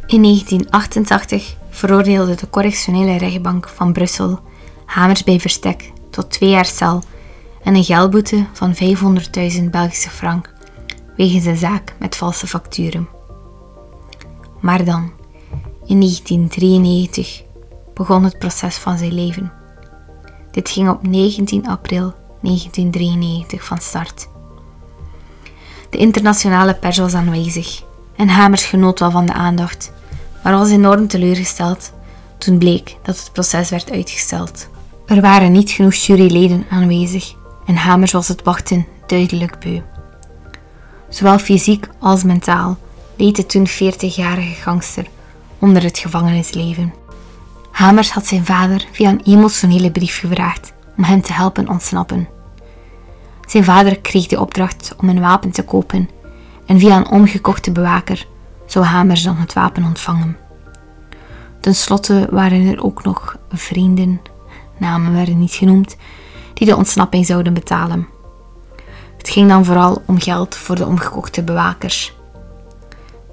In 0.06 0.22
1988 0.22 1.56
veroordeelde 1.70 2.34
de 2.34 2.50
correctionele 2.50 3.18
rechtbank 3.18 3.68
van 3.68 3.92
Brussel 3.92 4.40
Hamers 4.86 5.24
bij 5.24 5.40
verstek 5.40 5.92
tot 6.10 6.30
twee 6.30 6.50
jaar 6.50 6.66
cel 6.66 7.02
en 7.62 7.74
een 7.74 7.84
geldboete 7.84 8.46
van 8.52 8.74
500.000 8.74 9.64
Belgische 9.70 10.10
frank 10.10 10.52
wegens 11.16 11.44
een 11.44 11.56
zaak 11.56 11.94
met 11.98 12.16
valse 12.16 12.46
facturen. 12.46 13.08
Maar 14.60 14.84
dan, 14.84 15.12
in 15.86 16.00
1993, 16.00 17.42
begon 17.94 18.24
het 18.24 18.38
proces 18.38 18.76
van 18.76 18.98
zijn 18.98 19.14
leven. 19.14 19.52
Dit 20.50 20.70
ging 20.70 20.88
op 20.88 21.06
19 21.06 21.68
april 21.68 22.14
1993 22.40 23.64
van 23.64 23.78
start. 23.78 24.28
De 25.90 25.98
internationale 25.98 26.74
pers 26.74 26.98
was 26.98 27.14
aanwezig 27.14 27.82
en 28.16 28.28
Hamers 28.28 28.64
genoot 28.64 28.98
wel 28.98 29.10
van 29.10 29.26
de 29.26 29.32
aandacht, 29.32 29.92
maar 30.42 30.52
was 30.52 30.70
enorm 30.70 31.06
teleurgesteld 31.06 31.92
toen 32.38 32.58
bleek 32.58 32.96
dat 33.02 33.18
het 33.18 33.32
proces 33.32 33.70
werd 33.70 33.90
uitgesteld. 33.90 34.68
Er 35.10 35.20
waren 35.20 35.52
niet 35.52 35.70
genoeg 35.70 35.94
juryleden 35.94 36.66
aanwezig 36.70 37.34
en 37.66 37.76
Hamers 37.76 38.12
was 38.12 38.28
het 38.28 38.42
wachten 38.42 38.86
duidelijk 39.06 39.58
beu. 39.58 39.80
Zowel 41.08 41.38
fysiek 41.38 41.88
als 41.98 42.22
mentaal 42.22 42.78
leed 43.16 43.36
de 43.36 43.46
toen 43.46 43.68
40-jarige 43.68 44.54
gangster 44.54 45.06
onder 45.58 45.82
het 45.82 45.98
gevangenisleven. 45.98 46.94
Hamers 47.70 48.10
had 48.10 48.26
zijn 48.26 48.44
vader 48.44 48.86
via 48.92 49.08
een 49.08 49.22
emotionele 49.24 49.90
brief 49.90 50.18
gevraagd 50.18 50.72
om 50.96 51.04
hem 51.04 51.22
te 51.22 51.32
helpen 51.32 51.68
ontsnappen. 51.68 52.28
Zijn 53.46 53.64
vader 53.64 54.00
kreeg 54.00 54.26
de 54.26 54.40
opdracht 54.40 54.94
om 54.96 55.08
een 55.08 55.20
wapen 55.20 55.50
te 55.50 55.62
kopen 55.62 56.08
en 56.66 56.78
via 56.78 56.96
een 56.96 57.10
omgekochte 57.10 57.72
bewaker 57.72 58.26
zou 58.66 58.84
Hamers 58.84 59.22
dan 59.22 59.36
het 59.36 59.52
wapen 59.52 59.84
ontvangen. 59.84 60.36
Ten 61.60 61.74
slotte 61.74 62.28
waren 62.30 62.66
er 62.66 62.82
ook 62.82 63.04
nog 63.04 63.36
vrienden, 63.50 64.20
namen 64.80 65.12
werden 65.12 65.38
niet 65.38 65.52
genoemd, 65.52 65.96
die 66.54 66.66
de 66.66 66.76
ontsnapping 66.76 67.26
zouden 67.26 67.54
betalen. 67.54 68.08
Het 69.16 69.28
ging 69.28 69.48
dan 69.48 69.64
vooral 69.64 70.02
om 70.06 70.20
geld 70.20 70.56
voor 70.56 70.76
de 70.76 70.86
omgekochte 70.86 71.42
bewakers. 71.42 72.12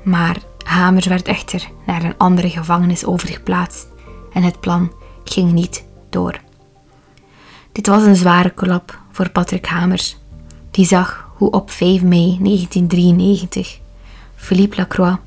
Maar 0.04 0.38
Hamers 0.64 1.06
werd 1.06 1.28
echter 1.28 1.70
naar 1.86 2.04
een 2.04 2.18
andere 2.18 2.50
gevangenis 2.50 3.06
overgeplaatst 3.06 3.88
en 4.34 4.44
het 4.44 4.60
plan 4.60 4.92
ging 5.24 5.52
niet 5.52 5.86
door. 6.10 6.40
Dit 7.72 7.88
was 7.88 8.04
een 8.04 8.16
zware 8.16 8.50
klap 8.50 9.00
voor 9.12 9.30
Patrick 9.30 9.66
Hamers, 9.66 10.18
die 10.72 10.86
zag 10.86 11.30
hoe 11.36 11.52
op 11.52 11.72
5 11.72 12.02
mei 12.02 12.38
1993 12.42 13.80
Philippe 14.36 14.76
Lacroix, 14.76 15.18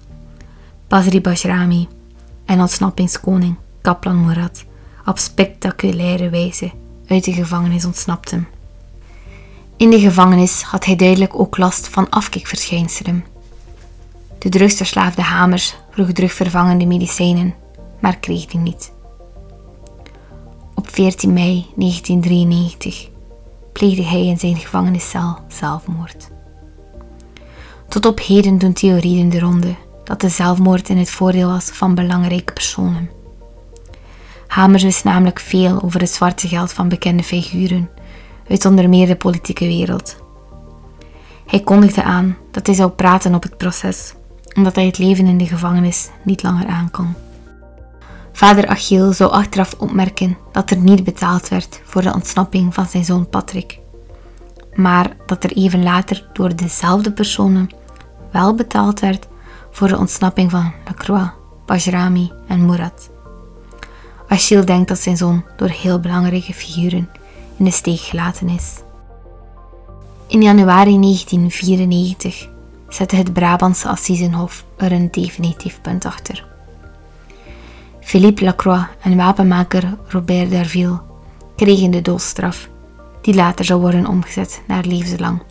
Pasri 0.86 1.20
Bajrami 1.20 1.88
en 2.44 2.60
ontsnappingskoning 2.60 3.56
Kaplan 3.80 4.24
Murat 4.24 4.64
op 5.10 5.18
spectaculaire 5.18 6.28
wijze 6.28 6.70
uit 7.06 7.24
de 7.24 7.32
gevangenis 7.32 7.84
ontsnapten. 7.84 8.48
In 9.76 9.90
de 9.90 10.00
gevangenis 10.00 10.62
had 10.62 10.84
hij 10.84 10.96
duidelijk 10.96 11.38
ook 11.38 11.56
last 11.56 11.88
van 11.88 12.10
afkikverschijnselen. 12.10 13.24
De 14.38 14.48
drugsverslaafde 14.48 15.22
Hamers 15.22 15.74
vroeg 15.90 16.12
drugvervangende 16.12 16.86
medicijnen, 16.86 17.54
maar 18.00 18.18
kreeg 18.18 18.46
die 18.46 18.60
niet. 18.60 18.92
Op 20.74 20.88
14 20.90 21.32
mei 21.32 21.66
1993 21.74 23.08
pleegde 23.72 24.04
hij 24.04 24.26
in 24.26 24.38
zijn 24.38 24.56
gevangeniscel 24.56 25.38
zelfmoord. 25.48 26.30
Tot 27.88 28.06
op 28.06 28.20
heden 28.20 28.58
doen 28.58 28.72
theorieën 28.72 29.28
de 29.28 29.38
ronde 29.38 29.74
dat 30.04 30.20
de 30.20 30.28
zelfmoord 30.28 30.88
in 30.88 30.98
het 30.98 31.10
voordeel 31.10 31.48
was 31.48 31.64
van 31.64 31.94
belangrijke 31.94 32.52
personen. 32.52 33.19
Hamers 34.50 34.82
wist 34.82 35.04
namelijk 35.04 35.40
veel 35.40 35.82
over 35.82 36.00
het 36.00 36.10
zwarte 36.10 36.48
geld 36.48 36.72
van 36.72 36.88
bekende 36.88 37.22
figuren 37.22 37.90
uit 38.48 38.64
onder 38.64 38.88
meer 38.88 39.06
de 39.06 39.16
politieke 39.16 39.66
wereld. 39.66 40.16
Hij 41.46 41.60
kondigde 41.60 42.02
aan 42.02 42.36
dat 42.50 42.66
hij 42.66 42.74
zou 42.74 42.90
praten 42.90 43.34
op 43.34 43.42
het 43.42 43.56
proces, 43.56 44.14
omdat 44.56 44.74
hij 44.74 44.86
het 44.86 44.98
leven 44.98 45.26
in 45.26 45.38
de 45.38 45.46
gevangenis 45.46 46.10
niet 46.24 46.42
langer 46.42 46.66
aankon. 46.66 47.14
Vader 48.32 48.66
Achiel 48.66 49.12
zou 49.12 49.30
achteraf 49.30 49.74
opmerken 49.78 50.36
dat 50.52 50.70
er 50.70 50.76
niet 50.76 51.04
betaald 51.04 51.48
werd 51.48 51.80
voor 51.84 52.02
de 52.02 52.14
ontsnapping 52.14 52.74
van 52.74 52.86
zijn 52.86 53.04
zoon 53.04 53.28
Patrick, 53.28 53.78
maar 54.74 55.16
dat 55.26 55.44
er 55.44 55.52
even 55.52 55.82
later 55.82 56.28
door 56.32 56.56
dezelfde 56.56 57.12
personen 57.12 57.70
wel 58.32 58.54
betaald 58.54 59.00
werd 59.00 59.28
voor 59.70 59.88
de 59.88 59.98
ontsnapping 59.98 60.50
van 60.50 60.72
Lacroix, 60.84 61.30
Bajrami 61.66 62.32
en 62.46 62.66
Murat. 62.66 63.10
Achille 64.30 64.64
denkt 64.64 64.88
dat 64.88 64.98
zijn 64.98 65.16
zoon 65.16 65.44
door 65.56 65.68
heel 65.68 66.00
belangrijke 66.00 66.54
figuren 66.54 67.08
in 67.56 67.64
de 67.64 67.70
steek 67.70 68.00
gelaten 68.00 68.48
is. 68.48 68.74
In 70.26 70.42
januari 70.42 71.00
1994 71.00 72.48
zette 72.88 73.16
het 73.16 73.32
Brabantse 73.32 73.88
Assisenhof 73.88 74.64
er 74.76 74.92
een 74.92 75.10
definitief 75.10 75.80
punt 75.80 76.04
achter. 76.04 76.46
Philippe 78.00 78.44
Lacroix 78.44 78.84
en 79.00 79.16
wapenmaker 79.16 79.96
Robert 80.08 80.50
Darville 80.50 81.00
kregen 81.56 81.90
de 81.90 82.02
doodstraf, 82.02 82.68
die 83.20 83.34
later 83.34 83.64
zou 83.64 83.80
worden 83.80 84.06
omgezet 84.06 84.62
naar 84.66 84.84
levenslang. 84.84 85.42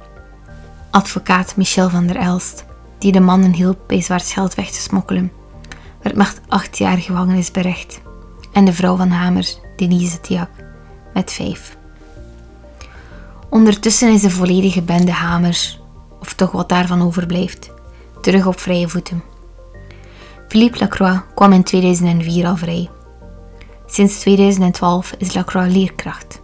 Advocaat 0.90 1.56
Michel 1.56 1.90
van 1.90 2.08
der 2.08 2.16
Elst, 2.16 2.66
die 2.98 3.12
de 3.12 3.20
mannen 3.20 3.54
hielp 3.54 3.80
bij 3.88 4.02
zwart 4.02 4.26
geld 4.26 4.56
weg 4.56 4.70
te 4.70 4.82
smokkelen, 4.82 5.32
werd 6.02 6.16
met 6.16 6.42
acht 6.48 6.78
jaar 6.78 6.98
gevangenis 6.98 7.52
berecht 7.52 8.02
en 8.54 8.66
de 8.66 8.74
vrouw 8.74 8.96
van 8.96 9.10
Hamers, 9.10 9.60
Denise 9.76 10.20
Tiak, 10.20 10.50
met 11.14 11.32
vijf. 11.32 11.78
Ondertussen 13.50 14.14
is 14.14 14.22
de 14.22 14.30
volledige 14.30 14.82
bende 14.82 15.12
Hamers, 15.12 15.80
of 16.20 16.34
toch 16.34 16.52
wat 16.52 16.70
daarvan 16.70 17.02
overblijft, 17.02 17.72
terug 18.22 18.46
op 18.46 18.60
vrije 18.60 18.90
voeten. 18.90 19.24
Philippe 20.48 20.80
Lacroix 20.80 21.22
kwam 21.36 21.52
in 21.52 21.64
2004 21.64 22.48
al 22.48 22.58
vrij. 22.58 22.90
Sinds 23.86 24.20
2012 24.20 25.14
is 25.18 25.34
Lacroix 25.34 25.74
leerkracht. 25.74 26.42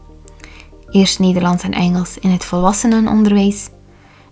Eerst 0.89 1.19
Nederlands 1.19 1.63
en 1.63 1.73
Engels 1.73 2.17
in 2.17 2.29
het 2.29 2.45
volwassenenonderwijs 2.45 3.69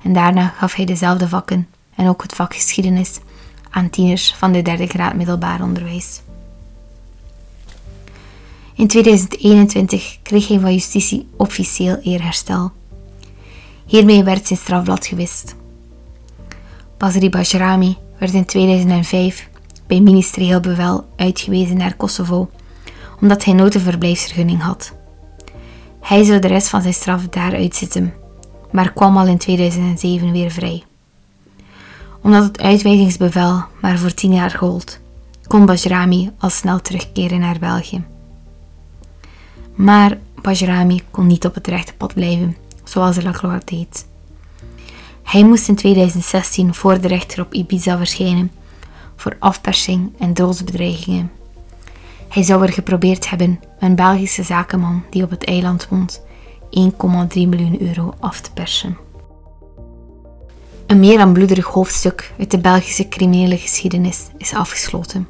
en 0.03 0.13
daarna 0.13 0.47
gaf 0.47 0.73
hij 0.73 0.85
dezelfde 0.85 1.27
vakken 1.27 1.67
en 1.95 2.07
ook 2.07 2.21
het 2.21 2.33
vak 2.33 2.53
geschiedenis 2.53 3.19
aan 3.69 3.89
tieners 3.89 4.35
van 4.37 4.51
de 4.51 4.61
derde 4.61 4.87
graad 4.87 5.15
middelbaar 5.15 5.61
onderwijs. 5.61 6.22
In 8.75 8.87
2021 8.87 10.17
kreeg 10.21 10.47
hij 10.47 10.59
van 10.59 10.73
justitie 10.73 11.27
officieel 11.37 11.97
eerherstel. 12.03 12.71
Hiermee 13.85 14.23
werd 14.23 14.47
zijn 14.47 14.59
strafblad 14.59 15.05
gewist. 15.05 15.55
Basri 16.97 17.29
Bajrami 17.29 17.97
werd 18.17 18.33
in 18.33 18.45
2005 18.45 19.49
bij 19.87 19.99
ministerieel 19.99 20.59
bevel 20.59 21.05
uitgewezen 21.15 21.77
naar 21.77 21.95
Kosovo, 21.95 22.49
omdat 23.21 23.43
hij 23.43 23.53
nooit 23.53 23.75
een 23.75 23.81
verblijfsvergunning 23.81 24.61
had. 24.61 24.93
Hij 25.99 26.23
zou 26.23 26.39
de 26.39 26.47
rest 26.47 26.67
van 26.69 26.81
zijn 26.81 26.93
straf 26.93 27.27
daar 27.27 27.55
uitzitten, 27.55 28.13
maar 28.71 28.93
kwam 28.93 29.17
al 29.17 29.27
in 29.27 29.37
2007 29.37 30.31
weer 30.31 30.51
vrij. 30.51 30.83
Omdat 32.21 32.43
het 32.43 32.61
uitwijzingsbevel 32.61 33.63
maar 33.81 33.97
voor 33.97 34.13
tien 34.13 34.33
jaar 34.33 34.51
gold, 34.51 34.99
kon 35.47 35.65
Bajrami 35.65 36.31
al 36.37 36.49
snel 36.49 36.81
terugkeren 36.81 37.39
naar 37.39 37.59
België. 37.59 38.12
Maar 39.75 40.17
Bajrami 40.41 41.01
kon 41.11 41.27
niet 41.27 41.45
op 41.45 41.53
het 41.53 41.67
rechte 41.67 41.93
pad 41.93 42.13
blijven, 42.13 42.55
zoals 42.83 43.23
Lacroix 43.23 43.65
deed. 43.65 44.07
Hij 45.23 45.45
moest 45.45 45.67
in 45.67 45.75
2016 45.75 46.73
voor 46.73 47.01
de 47.01 47.07
rechter 47.07 47.41
op 47.41 47.53
Ibiza 47.53 47.97
verschijnen 47.97 48.51
voor 49.15 49.35
afpersing 49.39 50.13
en 50.19 50.33
doodsbedreigingen. 50.33 51.31
Hij 52.29 52.43
zou 52.43 52.63
er 52.63 52.73
geprobeerd 52.73 53.29
hebben 53.29 53.59
een 53.79 53.95
Belgische 53.95 54.43
zakenman 54.43 55.03
die 55.09 55.23
op 55.23 55.29
het 55.29 55.45
eiland 55.45 55.87
woont 55.89 56.21
1,3 56.21 56.27
miljoen 57.33 57.81
euro 57.81 58.13
af 58.19 58.41
te 58.41 58.51
persen. 58.51 58.97
Een 60.87 60.99
meer 60.99 61.17
dan 61.17 61.33
bloederig 61.33 61.65
hoofdstuk 61.65 62.33
uit 62.39 62.51
de 62.51 62.59
Belgische 62.59 63.07
criminele 63.07 63.57
geschiedenis 63.57 64.27
is 64.37 64.53
afgesloten, 64.53 65.27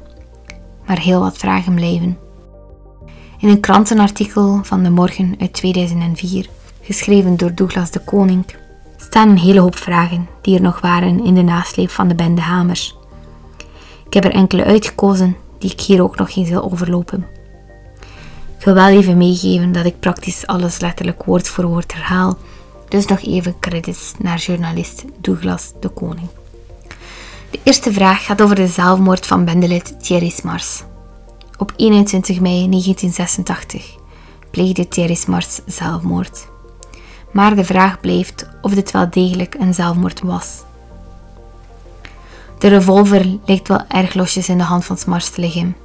maar 0.86 0.98
heel 0.98 1.20
wat 1.20 1.36
vragen 1.36 1.74
blijven. 1.74 2.23
In 3.44 3.50
een 3.50 3.60
krantenartikel 3.60 4.60
van 4.62 4.82
de 4.82 4.90
Morgen 4.90 5.34
uit 5.40 5.52
2004, 5.52 6.46
geschreven 6.80 7.36
door 7.36 7.54
Douglas 7.54 7.90
de 7.90 7.98
Koning, 7.98 8.44
staan 8.96 9.28
een 9.28 9.38
hele 9.38 9.60
hoop 9.60 9.76
vragen 9.76 10.28
die 10.42 10.54
er 10.54 10.62
nog 10.62 10.80
waren 10.80 11.24
in 11.24 11.34
de 11.34 11.42
nasleep 11.42 11.90
van 11.90 12.08
de 12.08 12.14
bende 12.14 12.40
Hamers. 12.40 12.96
Ik 14.06 14.14
heb 14.14 14.24
er 14.24 14.30
enkele 14.30 14.64
uitgekozen 14.64 15.36
die 15.58 15.72
ik 15.72 15.80
hier 15.80 16.02
ook 16.02 16.16
nog 16.16 16.36
eens 16.36 16.48
wil 16.48 16.70
overlopen. 16.72 17.26
Ik 18.58 18.64
wil 18.64 18.74
wel 18.74 18.88
even 18.88 19.16
meegeven 19.16 19.72
dat 19.72 19.84
ik 19.84 20.00
praktisch 20.00 20.46
alles 20.46 20.80
letterlijk 20.80 21.24
woord 21.24 21.48
voor 21.48 21.66
woord 21.66 21.94
herhaal, 21.94 22.38
dus 22.88 23.06
nog 23.06 23.20
even 23.22 23.58
credits 23.60 24.12
naar 24.18 24.38
journalist 24.38 25.04
Douglas 25.20 25.72
de 25.80 25.88
Koning. 25.88 26.28
De 27.50 27.58
eerste 27.62 27.92
vraag 27.92 28.24
gaat 28.24 28.42
over 28.42 28.56
de 28.56 28.66
zelfmoord 28.66 29.26
van 29.26 29.44
bendelid 29.44 29.94
Thierry 30.02 30.28
Smars. 30.28 30.82
Op 31.58 31.72
21 31.76 32.40
mei 32.40 32.68
1986 32.68 33.96
pleegde 34.50 34.88
Thierry 34.88 35.14
Smars 35.14 35.60
zelfmoord. 35.66 36.48
Maar 37.32 37.56
de 37.56 37.64
vraag 37.64 38.00
blijft 38.00 38.48
of 38.62 38.74
dit 38.74 38.90
wel 38.90 39.10
degelijk 39.10 39.54
een 39.58 39.74
zelfmoord 39.74 40.20
was. 40.20 40.62
De 42.58 42.68
revolver 42.68 43.38
lijkt 43.44 43.68
wel 43.68 43.86
erg 43.88 44.14
losjes 44.14 44.48
in 44.48 44.58
de 44.58 44.64
hand 44.64 44.84
van 44.84 44.96
Smars 44.96 45.30
te 45.30 45.40
liggen. 45.40 45.76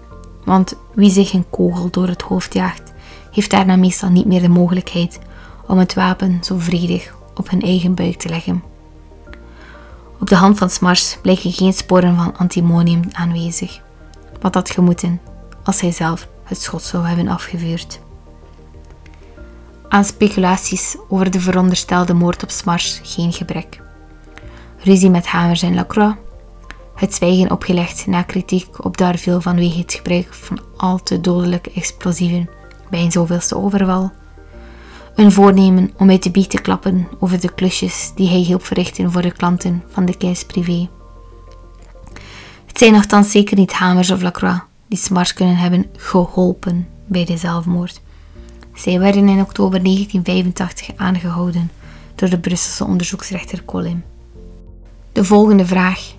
Want 0.45 0.75
wie 0.93 1.11
zich 1.11 1.33
een 1.33 1.49
kogel 1.49 1.89
door 1.89 2.07
het 2.07 2.21
hoofd 2.21 2.53
jaagt, 2.53 2.93
heeft 3.31 3.51
daarna 3.51 3.75
meestal 3.75 4.09
niet 4.09 4.25
meer 4.25 4.41
de 4.41 4.49
mogelijkheid 4.49 5.19
om 5.67 5.77
het 5.77 5.93
wapen 5.93 6.39
zo 6.43 6.57
vredig 6.57 7.15
op 7.35 7.49
hun 7.49 7.61
eigen 7.61 7.93
buik 7.93 8.17
te 8.17 8.29
leggen. 8.29 8.63
Op 10.19 10.27
de 10.27 10.35
hand 10.35 10.57
van 10.57 10.69
Smars 10.69 11.17
blijken 11.21 11.51
geen 11.51 11.73
sporen 11.73 12.15
van 12.15 12.37
antimonium 12.37 13.01
aanwezig, 13.11 13.81
wat 14.41 14.53
had 14.53 14.69
gemoeten 14.69 15.19
als 15.63 15.81
hij 15.81 15.91
zelf 15.91 16.27
het 16.43 16.61
schot 16.61 16.81
zou 16.81 17.05
hebben 17.07 17.27
afgevuurd. 17.27 17.99
Aan 19.89 20.05
speculaties 20.05 20.97
over 21.09 21.31
de 21.31 21.39
veronderstelde 21.39 22.13
moord 22.13 22.43
op 22.43 22.49
Smars 22.49 22.99
geen 23.03 23.33
gebrek. 23.33 23.81
Ruzie 24.77 25.09
met 25.09 25.27
Hamers 25.27 25.61
en 25.61 25.75
Lacroix, 25.75 26.15
het 26.95 27.13
zwijgen 27.13 27.51
opgelegd 27.51 28.07
na 28.07 28.21
kritiek 28.21 28.85
op 28.85 28.97
Darville 28.97 29.41
vanwege 29.41 29.77
het 29.79 29.93
gebruik 29.93 30.33
van 30.33 30.59
al 30.77 31.03
te 31.03 31.21
dodelijke 31.21 31.71
explosieven 31.75 32.49
bij 32.89 33.01
een 33.01 33.11
zoveelste 33.11 33.57
overval, 33.57 34.11
een 35.15 35.31
voornemen 35.31 35.93
om 35.97 36.09
uit 36.09 36.23
de 36.23 36.31
biet 36.31 36.49
te 36.49 36.61
klappen 36.61 37.07
over 37.19 37.39
de 37.39 37.53
klusjes 37.53 38.11
die 38.15 38.29
hij 38.29 38.39
hielp 38.39 38.65
verrichten 38.65 39.11
voor 39.11 39.21
de 39.21 39.31
klanten 39.31 39.83
van 39.89 40.05
de 40.05 40.17
Keis 40.17 40.45
Privé. 40.45 40.89
Het 42.65 42.77
zijn 42.77 42.93
nogthans 42.93 43.31
zeker 43.31 43.57
niet 43.57 43.73
Hamers 43.73 44.11
of 44.11 44.21
Lacroix 44.21 44.68
die 44.89 44.97
Smars 44.97 45.33
kunnen 45.33 45.57
hebben 45.57 45.85
geholpen 45.95 46.87
bij 47.05 47.25
de 47.25 47.37
zelfmoord. 47.37 48.01
Zij 48.73 48.99
werden 48.99 49.27
in 49.27 49.41
oktober 49.41 49.83
1985 49.83 50.89
aangehouden 50.95 51.71
door 52.15 52.29
de 52.29 52.39
Brusselse 52.39 52.85
onderzoeksrechter 52.85 53.65
Colin. 53.65 54.03
De 55.11 55.23
volgende 55.23 55.65
vraag. 55.65 56.13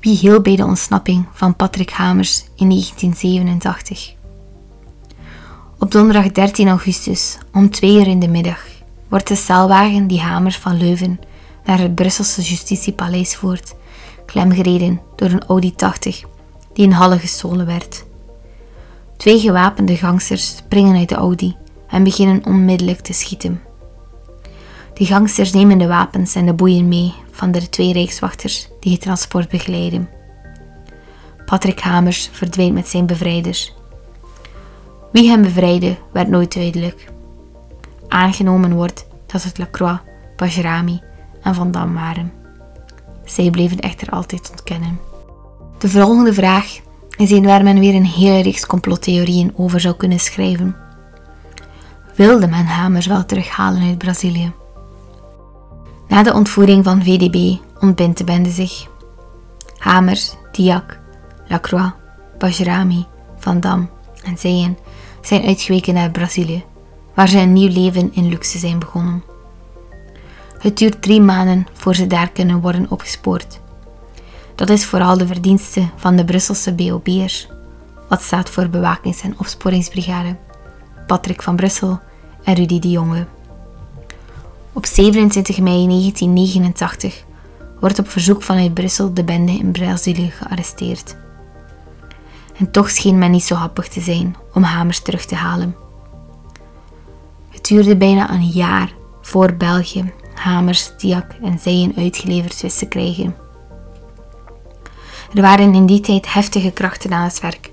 Wie 0.00 0.16
hielp 0.16 0.44
bij 0.44 0.56
de 0.56 0.64
ontsnapping 0.64 1.26
van 1.32 1.56
Patrick 1.56 1.90
Hamers 1.90 2.44
in 2.56 2.68
1987? 2.68 4.14
Op 5.78 5.90
donderdag 5.90 6.32
13 6.32 6.68
augustus 6.68 7.38
om 7.52 7.70
2 7.70 7.94
uur 7.94 8.06
in 8.06 8.18
de 8.18 8.28
middag 8.28 8.66
wordt 9.08 9.28
de 9.28 9.36
celwagen 9.36 10.06
die 10.06 10.20
Hamers 10.20 10.58
van 10.58 10.76
Leuven 10.76 11.20
naar 11.64 11.78
het 11.78 11.94
Brusselse 11.94 12.42
justitiepaleis 12.42 13.36
voert, 13.36 13.74
klemgereden 14.26 15.00
door 15.16 15.30
een 15.30 15.44
Audi 15.44 15.74
80 15.74 16.24
die 16.74 16.84
in 16.84 16.92
Halle 16.92 17.18
gestolen 17.18 17.66
werd. 17.66 18.04
Twee 19.16 19.38
gewapende 19.38 19.96
gangsters 19.96 20.56
springen 20.56 20.96
uit 20.96 21.08
de 21.08 21.14
Audi 21.14 21.56
en 21.88 22.04
beginnen 22.04 22.46
onmiddellijk 22.46 23.00
te 23.00 23.12
schieten. 23.12 23.60
De 24.94 25.04
gangsters 25.04 25.52
nemen 25.52 25.78
de 25.78 25.86
wapens 25.86 26.34
en 26.34 26.46
de 26.46 26.52
boeien 26.52 26.88
mee 26.88 27.14
van 27.30 27.52
de 27.52 27.68
twee 27.68 27.92
rijkswachters 27.92 28.68
die 28.80 28.92
het 28.92 29.00
transport 29.00 29.48
begeleiden. 29.48 30.08
Patrick 31.44 31.80
Hamers 31.80 32.28
verdwijnt 32.32 32.74
met 32.74 32.88
zijn 32.88 33.06
bevrijders. 33.06 33.74
Wie 35.12 35.28
hem 35.28 35.42
bevrijdde 35.42 35.96
werd 36.12 36.28
nooit 36.28 36.54
duidelijk. 36.54 37.12
Aangenomen 38.08 38.74
wordt 38.74 39.06
dat 39.26 39.42
het 39.42 39.58
Lacroix, 39.58 40.00
Bajrami 40.36 41.00
en 41.42 41.54
Van 41.54 41.70
Dam 41.70 41.94
waren. 41.94 42.32
Zij 43.24 43.50
bleven 43.50 43.80
echter 43.80 44.08
altijd 44.08 44.50
ontkennen. 44.50 44.98
De 45.84 45.90
volgende 45.90 46.32
vraag 46.32 46.78
is 47.16 47.30
een 47.30 47.44
waar 47.44 47.62
men 47.62 47.78
weer 47.78 47.94
een 47.94 48.06
hele 48.06 48.42
reeks 48.42 48.66
complottheorieën 48.66 49.52
over 49.56 49.80
zou 49.80 49.94
kunnen 49.94 50.18
schrijven. 50.18 50.76
Wilde 52.14 52.46
men 52.46 52.66
Hamers 52.66 53.06
wel 53.06 53.24
terughalen 53.24 53.82
uit 53.82 53.98
Brazilië? 53.98 54.52
Na 56.08 56.22
de 56.22 56.32
ontvoering 56.32 56.84
van 56.84 57.02
VDB 57.02 57.58
ontbindt 57.80 58.18
de 58.18 58.24
bende 58.24 58.50
zich. 58.50 58.86
Hamers, 59.78 60.34
Diak, 60.52 61.00
Lacroix, 61.48 61.92
Bajrami, 62.38 63.06
Van 63.38 63.60
Dam 63.60 63.90
en 64.22 64.38
Zeyen 64.38 64.78
zijn 65.20 65.44
uitgeweken 65.44 65.94
naar 65.94 66.10
Brazilië, 66.10 66.64
waar 67.14 67.28
ze 67.28 67.38
een 67.38 67.52
nieuw 67.52 67.72
leven 67.72 68.14
in 68.14 68.28
luxe 68.28 68.58
zijn 68.58 68.78
begonnen. 68.78 69.22
Het 70.58 70.78
duurt 70.78 71.02
drie 71.02 71.20
maanden 71.20 71.66
voor 71.72 71.94
ze 71.94 72.06
daar 72.06 72.30
kunnen 72.30 72.60
worden 72.60 72.90
opgespoord. 72.90 73.62
Dat 74.54 74.70
is 74.70 74.84
vooral 74.84 75.18
de 75.18 75.26
verdienste 75.26 75.88
van 75.96 76.16
de 76.16 76.24
Brusselse 76.24 76.72
BOB'ers, 76.72 77.48
wat 78.08 78.22
staat 78.22 78.50
voor 78.50 78.68
Bewakings- 78.68 79.22
en 79.22 79.38
Opsporingsbrigade, 79.38 80.36
Patrick 81.06 81.42
van 81.42 81.56
Brussel 81.56 82.00
en 82.44 82.54
Rudy 82.54 82.78
de 82.78 82.90
Jonge. 82.90 83.26
Op 84.72 84.86
27 84.86 85.58
mei 85.58 85.86
1989 85.86 87.24
wordt 87.80 87.98
op 87.98 88.08
verzoek 88.08 88.42
vanuit 88.42 88.74
Brussel 88.74 89.14
de 89.14 89.24
bende 89.24 89.52
in 89.52 89.70
Brazilië 89.70 90.30
gearresteerd. 90.30 91.16
En 92.56 92.70
toch 92.70 92.90
scheen 92.90 93.18
men 93.18 93.30
niet 93.30 93.44
zo 93.44 93.54
happig 93.54 93.88
te 93.88 94.00
zijn 94.00 94.36
om 94.52 94.62
Hamers 94.62 95.02
terug 95.02 95.24
te 95.24 95.34
halen. 95.34 95.76
Het 97.50 97.66
duurde 97.66 97.96
bijna 97.96 98.30
een 98.30 98.46
jaar 98.46 98.92
voor 99.20 99.54
België 99.54 100.12
Hamers, 100.34 100.90
Diak 100.96 101.32
en 101.42 101.58
Zijen 101.58 101.92
uitgeleverd 101.96 102.78
te 102.78 102.86
krijgen. 102.86 103.43
Er 105.34 105.42
waren 105.42 105.74
in 105.74 105.86
die 105.86 106.00
tijd 106.00 106.32
heftige 106.32 106.70
krachten 106.70 107.12
aan 107.12 107.24
het 107.24 107.40
werk 107.40 107.70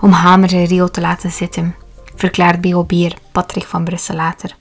om 0.00 0.10
Hamers 0.10 0.52
in 0.52 0.64
Rio 0.64 0.88
te 0.88 1.00
laten 1.00 1.30
zitten, 1.30 1.74
verklaart 2.14 2.60
BOB'er 2.60 3.16
Patrick 3.32 3.64
van 3.64 3.84
Brussel 3.84 4.14
later. 4.14 4.56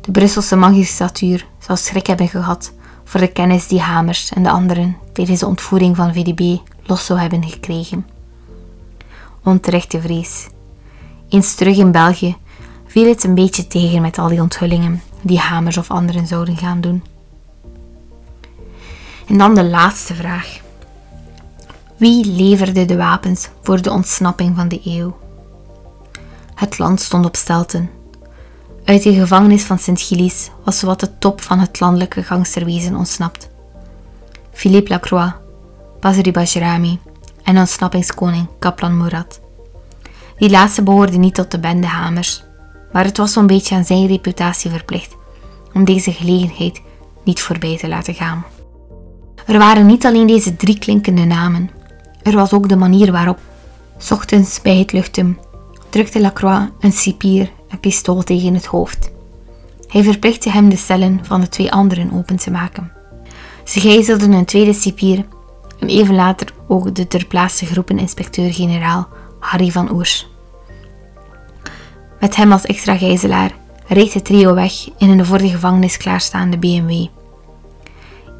De 0.00 0.10
Brusselse 0.10 0.56
magistratuur 0.56 1.46
zou 1.58 1.78
schrik 1.78 2.06
hebben 2.06 2.28
gehad 2.28 2.72
voor 3.04 3.20
de 3.20 3.32
kennis 3.32 3.66
die 3.66 3.80
Hamers 3.80 4.30
en 4.32 4.42
de 4.42 4.50
anderen 4.50 4.96
tijdens 5.12 5.40
de 5.40 5.46
ontvoering 5.46 5.96
van 5.96 6.14
VDB 6.14 6.58
los 6.82 7.06
zou 7.06 7.18
hebben 7.18 7.44
gekregen. 7.44 8.06
Onterechte 9.42 10.00
vrees. 10.00 10.48
Eens 11.28 11.54
terug 11.54 11.76
in 11.76 11.90
België 11.90 12.36
viel 12.86 13.08
het 13.08 13.24
een 13.24 13.34
beetje 13.34 13.66
tegen 13.66 14.02
met 14.02 14.18
al 14.18 14.28
die 14.28 14.40
onthullingen 14.40 15.02
die 15.22 15.38
Hamers 15.38 15.76
of 15.76 15.90
anderen 15.90 16.26
zouden 16.26 16.56
gaan 16.56 16.80
doen. 16.80 17.04
En 19.26 19.38
dan 19.38 19.54
de 19.54 19.64
laatste 19.64 20.14
vraag. 20.14 20.62
Wie 21.96 22.26
leverde 22.26 22.84
de 22.84 22.96
wapens 22.96 23.48
voor 23.62 23.82
de 23.82 23.90
ontsnapping 23.90 24.56
van 24.56 24.68
de 24.68 24.80
eeuw? 24.84 25.16
Het 26.54 26.78
land 26.78 27.00
stond 27.00 27.26
op 27.26 27.36
stelten. 27.36 27.90
Uit 28.84 29.02
de 29.02 29.14
gevangenis 29.14 29.62
van 29.62 29.78
Sint-Gilles 29.78 30.50
was 30.64 30.78
zowat 30.78 31.00
de 31.00 31.18
top 31.18 31.40
van 31.40 31.58
het 31.58 31.80
landelijke 31.80 32.22
gangsterwezen 32.22 32.96
ontsnapt. 32.96 33.48
Philippe 34.52 34.90
Lacroix, 34.90 35.32
Basri 36.00 36.32
Bajrami 36.32 36.98
en 37.42 37.58
ontsnappingskoning 37.58 38.48
Kaplan 38.58 38.96
Murat. 38.96 39.40
Die 40.38 40.50
laatste 40.50 40.82
behoorde 40.82 41.16
niet 41.16 41.34
tot 41.34 41.50
de 41.50 41.58
bende 41.58 41.86
Hamers, 41.86 42.42
maar 42.92 43.04
het 43.04 43.16
was 43.16 43.32
zo'n 43.32 43.46
beetje 43.46 43.74
aan 43.74 43.84
zijn 43.84 44.06
reputatie 44.06 44.70
verplicht 44.70 45.16
om 45.72 45.84
deze 45.84 46.12
gelegenheid 46.12 46.80
niet 47.24 47.40
voorbij 47.40 47.78
te 47.78 47.88
laten 47.88 48.14
gaan. 48.14 48.44
Er 49.46 49.58
waren 49.58 49.86
niet 49.86 50.06
alleen 50.06 50.26
deze 50.26 50.56
drie 50.56 50.78
klinkende 50.78 51.24
namen, 51.24 51.70
er 52.24 52.34
was 52.34 52.52
ook 52.52 52.68
de 52.68 52.76
manier 52.76 53.12
waarop, 53.12 53.38
ochtends 54.10 54.62
bij 54.62 54.76
het 54.76 54.92
luchten, 54.92 55.38
drukte 55.90 56.20
Lacroix 56.20 56.70
een 56.80 56.92
cipier 56.92 57.50
een 57.68 57.80
pistool 57.80 58.22
tegen 58.22 58.54
het 58.54 58.66
hoofd. 58.66 59.10
Hij 59.88 60.02
verplichtte 60.02 60.50
hem 60.50 60.68
de 60.68 60.76
cellen 60.76 61.20
van 61.22 61.40
de 61.40 61.48
twee 61.48 61.72
anderen 61.72 62.12
open 62.12 62.36
te 62.36 62.50
maken. 62.50 62.92
Ze 63.64 63.80
gijzelden 63.80 64.32
een 64.32 64.44
tweede 64.44 64.72
cipier 64.72 65.24
en 65.78 65.88
even 65.88 66.14
later 66.14 66.52
ook 66.68 66.94
de 66.94 67.06
ter 67.06 67.26
plaatse 67.26 67.66
groepeninspecteur-generaal 67.66 69.08
Harry 69.40 69.70
van 69.70 69.92
Oers. 69.92 70.28
Met 72.20 72.36
hem 72.36 72.52
als 72.52 72.64
extra 72.64 72.96
gijzelaar 72.96 73.54
reed 73.86 74.14
het 74.14 74.24
trio 74.24 74.54
weg 74.54 74.72
in 74.98 75.08
een 75.10 75.26
voor 75.26 75.38
de 75.38 75.48
gevangenis 75.48 75.96
klaarstaande 75.96 76.58
BMW. 76.58 77.06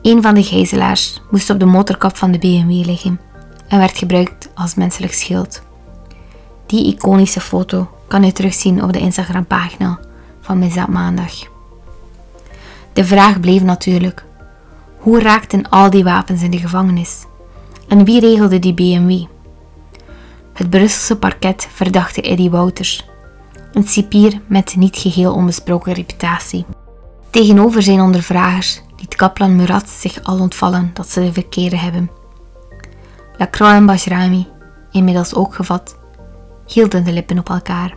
Een 0.02 0.22
van 0.22 0.34
de 0.34 0.42
gijzelaars 0.42 1.20
moest 1.30 1.50
op 1.50 1.58
de 1.58 1.64
motorkap 1.64 2.16
van 2.16 2.30
de 2.30 2.38
BMW 2.38 2.86
liggen 2.86 3.20
en 3.68 3.78
werd 3.78 3.98
gebruikt 3.98 4.48
als 4.54 4.74
menselijk 4.74 5.14
schild. 5.14 5.62
Die 6.66 6.94
iconische 6.94 7.40
foto 7.40 7.90
kan 8.08 8.24
je 8.24 8.32
terugzien 8.32 8.82
op 8.82 8.92
de 8.92 8.98
Instagram-pagina 8.98 9.98
van 10.40 10.58
Misdaad 10.58 10.88
Maandag. 10.88 11.32
De 12.92 13.04
vraag 13.04 13.40
bleef 13.40 13.62
natuurlijk: 13.62 14.24
hoe 14.98 15.20
raakten 15.20 15.68
al 15.68 15.90
die 15.90 16.04
wapens 16.04 16.42
in 16.42 16.50
de 16.50 16.58
gevangenis? 16.58 17.24
En 17.88 18.04
wie 18.04 18.20
regelde 18.20 18.58
die 18.58 18.74
BMW? 18.74 19.24
Het 20.52 20.70
Brusselse 20.70 21.16
parket 21.16 21.68
verdachte 21.72 22.22
Eddie 22.22 22.50
Wouters, 22.50 23.08
een 23.72 23.88
cipier 23.88 24.40
met 24.46 24.76
niet 24.76 24.96
geheel 24.96 25.32
onbesproken 25.34 25.92
reputatie. 25.92 26.64
Tegenover 27.30 27.82
zijn 27.82 28.00
ondervragers 28.00 28.80
liet 28.96 29.14
kaplan 29.14 29.56
Murat 29.56 29.88
zich 29.88 30.22
al 30.22 30.38
ontvallen 30.38 30.90
dat 30.92 31.10
ze 31.10 31.20
de 31.20 31.32
verkeerde 31.32 31.76
hebben. 31.76 32.10
Lacroix 33.36 33.74
en 33.74 33.86
Bajrami, 33.86 34.46
inmiddels 34.90 35.34
ook 35.34 35.54
gevat, 35.54 35.96
hielden 36.66 37.04
de 37.04 37.12
lippen 37.12 37.38
op 37.38 37.48
elkaar. 37.48 37.96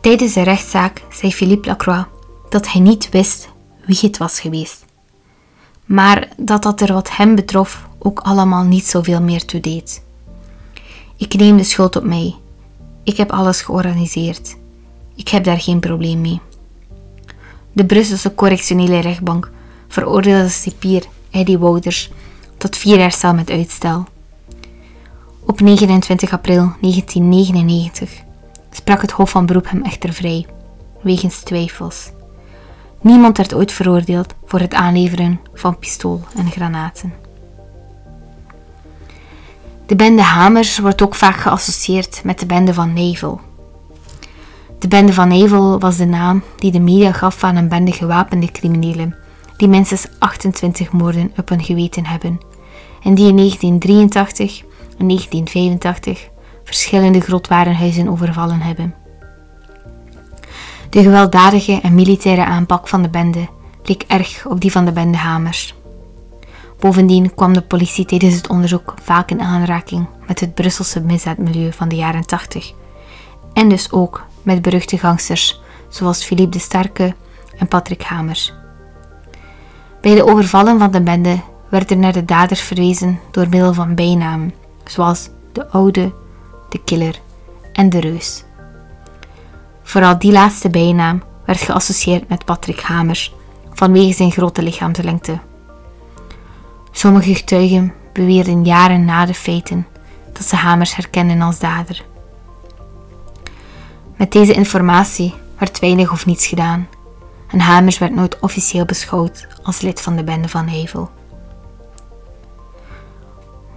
Tijdens 0.00 0.32
de 0.32 0.42
rechtszaak 0.42 1.02
zei 1.10 1.32
Philippe 1.32 1.68
Lacroix 1.68 2.06
dat 2.48 2.72
hij 2.72 2.80
niet 2.80 3.08
wist 3.08 3.48
wie 3.86 3.98
het 4.00 4.18
was 4.18 4.40
geweest, 4.40 4.84
maar 5.84 6.28
dat 6.36 6.62
dat 6.62 6.80
er 6.80 6.92
wat 6.92 7.16
hem 7.16 7.34
betrof 7.34 7.88
ook 7.98 8.20
allemaal 8.20 8.64
niet 8.64 8.86
zoveel 8.86 9.22
meer 9.22 9.44
toe 9.44 9.60
deed. 9.60 10.02
Ik 11.16 11.34
neem 11.34 11.56
de 11.56 11.64
schuld 11.64 11.96
op 11.96 12.04
mij. 12.04 12.34
Ik 13.04 13.16
heb 13.16 13.32
alles 13.32 13.62
georganiseerd. 13.62 14.56
Ik 15.14 15.28
heb 15.28 15.44
daar 15.44 15.60
geen 15.60 15.80
probleem 15.80 16.20
mee. 16.20 16.40
De 17.72 17.86
Brusselse 17.86 18.34
correctionele 18.34 18.98
rechtbank 18.98 19.50
veroordeelde 19.88 20.48
cipier 20.48 21.04
Eddie 21.30 21.58
Wouters 21.58 22.10
tot 22.60 22.76
vier 22.76 23.32
met 23.34 23.50
uitstel. 23.50 24.04
Op 25.46 25.60
29 25.60 26.32
april 26.32 26.72
1999 26.80 28.10
sprak 28.70 29.00
het 29.00 29.10
Hof 29.10 29.30
van 29.30 29.46
Beroep 29.46 29.70
hem 29.70 29.82
echter 29.82 30.12
vrij, 30.12 30.46
wegens 31.00 31.40
twijfels. 31.40 32.10
Niemand 33.00 33.36
werd 33.36 33.54
ooit 33.54 33.72
veroordeeld 33.72 34.34
voor 34.44 34.60
het 34.60 34.74
aanleveren 34.74 35.40
van 35.54 35.78
pistool 35.78 36.20
en 36.36 36.50
granaten. 36.50 37.12
De 39.86 39.96
bende 39.96 40.22
Hamers 40.22 40.78
wordt 40.78 41.02
ook 41.02 41.14
vaak 41.14 41.36
geassocieerd 41.36 42.20
met 42.24 42.38
de 42.38 42.46
bende 42.46 42.74
van 42.74 42.92
Nevel. 42.92 43.40
De 44.78 44.88
bende 44.88 45.12
van 45.12 45.28
Nevel 45.28 45.78
was 45.78 45.96
de 45.96 46.06
naam 46.06 46.42
die 46.56 46.72
de 46.72 46.80
media 46.80 47.12
gaf 47.12 47.44
aan 47.44 47.56
een 47.56 47.68
bende 47.68 47.92
gewapende 47.92 48.50
criminelen 48.50 49.16
die 49.56 49.68
minstens 49.68 50.06
28 50.18 50.92
moorden 50.92 51.32
op 51.36 51.48
hun 51.48 51.64
geweten 51.64 52.06
hebben 52.06 52.49
en 53.02 53.14
die 53.14 53.28
in 53.28 53.36
1983 53.36 54.64
en 54.98 55.06
1985 55.08 56.28
verschillende 56.64 57.20
grotwarenhuizen 57.20 58.08
overvallen 58.08 58.60
hebben. 58.60 58.94
De 60.90 61.02
gewelddadige 61.02 61.80
en 61.82 61.94
militaire 61.94 62.44
aanpak 62.44 62.88
van 62.88 63.02
de 63.02 63.08
bende 63.08 63.48
leek 63.82 64.04
erg 64.06 64.46
op 64.46 64.60
die 64.60 64.72
van 64.72 64.84
de 64.84 64.92
bende 64.92 65.16
Hamers. 65.16 65.74
Bovendien 66.78 67.34
kwam 67.34 67.52
de 67.52 67.62
politie 67.62 68.04
tijdens 68.04 68.34
het 68.34 68.48
onderzoek 68.48 68.94
vaak 69.02 69.30
in 69.30 69.40
aanraking 69.40 70.06
met 70.26 70.40
het 70.40 70.54
Brusselse 70.54 71.00
misdaadmilieu 71.00 71.72
van 71.72 71.88
de 71.88 71.96
jaren 71.96 72.26
80 72.26 72.72
en 73.52 73.68
dus 73.68 73.92
ook 73.92 74.26
met 74.42 74.62
beruchte 74.62 74.98
gangsters 74.98 75.60
zoals 75.88 76.24
Philippe 76.24 76.56
de 76.56 76.58
Starke 76.58 77.14
en 77.58 77.68
Patrick 77.68 78.02
Hamers. 78.02 78.54
Bij 80.00 80.14
de 80.14 80.24
overvallen 80.24 80.78
van 80.78 80.90
de 80.90 81.02
bende 81.02 81.40
werd 81.70 81.90
er 81.90 81.96
naar 81.96 82.12
de 82.12 82.24
daders 82.24 82.60
verwezen 82.60 83.20
door 83.30 83.48
middel 83.48 83.74
van 83.74 83.94
bijnamen, 83.94 84.54
zoals 84.84 85.28
de 85.52 85.68
Oude, 85.68 86.12
de 86.68 86.78
Killer 86.84 87.20
en 87.72 87.90
de 87.90 88.00
Reus. 88.00 88.44
Vooral 89.82 90.18
die 90.18 90.32
laatste 90.32 90.70
bijnaam 90.70 91.22
werd 91.44 91.60
geassocieerd 91.60 92.28
met 92.28 92.44
Patrick 92.44 92.80
Hamers 92.80 93.34
vanwege 93.72 94.12
zijn 94.12 94.30
grote 94.30 94.62
lichaamslengte. 94.62 95.38
Sommige 96.90 97.34
getuigen 97.34 97.94
beweerden 98.12 98.64
jaren 98.64 99.04
na 99.04 99.26
de 99.26 99.34
feiten 99.34 99.86
dat 100.32 100.44
ze 100.44 100.56
Hamers 100.56 100.94
herkenden 100.94 101.40
als 101.42 101.58
dader. 101.58 102.04
Met 104.16 104.32
deze 104.32 104.52
informatie 104.52 105.34
werd 105.58 105.78
weinig 105.78 106.12
of 106.12 106.26
niets 106.26 106.46
gedaan 106.46 106.88
en 107.48 107.60
Hamers 107.60 107.98
werd 107.98 108.14
nooit 108.14 108.38
officieel 108.38 108.84
beschouwd 108.84 109.46
als 109.62 109.80
lid 109.80 110.00
van 110.00 110.16
de 110.16 110.24
bende 110.24 110.48
van 110.48 110.66
Hevel. 110.66 111.10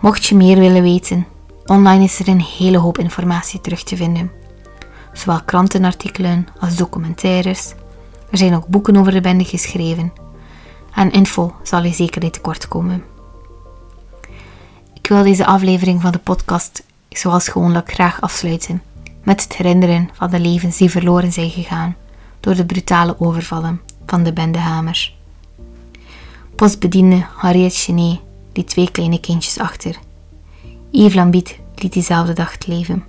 Mocht 0.04 0.26
je 0.26 0.36
meer 0.36 0.60
willen 0.60 0.82
weten, 0.82 1.28
online 1.66 2.04
is 2.04 2.20
er 2.20 2.28
een 2.28 2.42
hele 2.42 2.78
hoop 2.78 2.98
informatie 2.98 3.62
terug 3.62 3.84
te 3.84 3.96
vinden. 3.96 4.32
Zowel 5.14 5.44
krantenartikelen 5.44 6.48
als 6.60 6.76
documentaires. 6.76 7.74
Er 8.30 8.38
zijn 8.38 8.56
ook 8.56 8.68
boeken 8.68 8.98
over 8.98 9.12
de 9.12 9.22
bende 9.22 9.44
geschreven. 9.44 10.14
Aan 10.92 11.12
info 11.12 11.56
zal 11.62 11.84
je 11.84 11.94
zeker 11.94 12.22
niet 12.22 12.34
tekort 12.34 12.68
komen. 12.68 13.04
Ik 14.94 15.08
wil 15.08 15.24
deze 15.24 15.46
aflevering 15.46 16.02
van 16.02 16.12
de 16.12 16.20
podcast 16.20 16.84
zoals 17.10 17.48
gewoonlijk 17.48 17.94
graag 17.94 18.22
afsluiten 18.22 18.82
met 19.24 19.44
het 19.44 19.56
herinneren 19.56 20.10
van 20.14 20.30
de 20.30 20.40
levens 20.40 20.78
die 20.78 20.90
verloren 20.90 21.32
zijn 21.32 21.50
gegaan 21.50 21.96
door 22.40 22.56
de 22.56 22.66
brutale 22.66 23.16
overvallen 23.20 23.82
van 24.06 24.24
de 24.24 24.34
bende 24.34 24.60
Hamers. 24.60 25.18
Postbediende 26.56 27.26
Harriet 27.36 27.74
Chenet 27.74 28.20
liet 28.54 28.68
twee 28.68 28.92
kleine 28.92 29.20
kindjes 29.20 29.60
achter. 29.60 29.96
Yves 30.92 31.58
liet 31.76 31.94
diezelfde 31.94 32.34
dag 32.34 32.52
het 32.52 32.68
leven. 32.68 33.04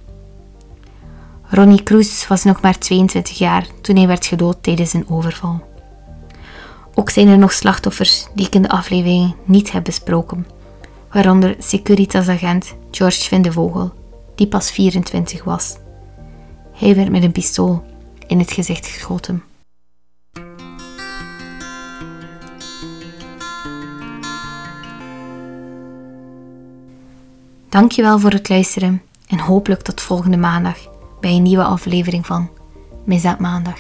Ronnie 1.49 1.83
Kroes 1.83 2.27
was 2.27 2.45
nog 2.45 2.61
maar 2.61 2.79
22 2.79 3.39
jaar 3.39 3.67
toen 3.81 3.97
hij 3.97 4.07
werd 4.07 4.27
gedood 4.27 4.63
tijdens 4.63 4.93
een 4.93 5.09
overval. 5.09 5.73
Ook 6.95 7.11
zijn 7.11 7.29
er 7.29 7.39
nog 7.39 7.53
slachtoffers 7.53 8.27
die 8.35 8.47
ik 8.47 8.55
in 8.55 8.63
de 8.63 8.69
aflevering 8.69 9.35
niet 9.45 9.73
heb 9.73 9.85
besproken, 9.85 10.47
waaronder 11.13 11.57
Securitas-agent 11.59 12.75
George 12.91 13.29
Vindevogel, 13.29 13.93
die 14.35 14.47
pas 14.47 14.71
24 14.71 15.45
was. 15.45 15.77
Hij 16.73 16.95
werd 16.95 17.11
met 17.11 17.23
een 17.23 17.33
pistool 17.33 17.85
in 18.27 18.39
het 18.39 18.53
gezicht 18.53 18.87
geschoten. 18.87 19.43
Dankjewel 27.75 28.19
voor 28.19 28.31
het 28.31 28.49
luisteren 28.49 29.03
en 29.27 29.39
hopelijk 29.39 29.83
tot 29.83 30.01
volgende 30.01 30.37
maandag 30.37 30.77
bij 31.21 31.31
een 31.31 31.43
nieuwe 31.43 31.65
aflevering 31.65 32.27
van 32.27 32.51
Misdaad 33.05 33.39
Maandag. 33.39 33.79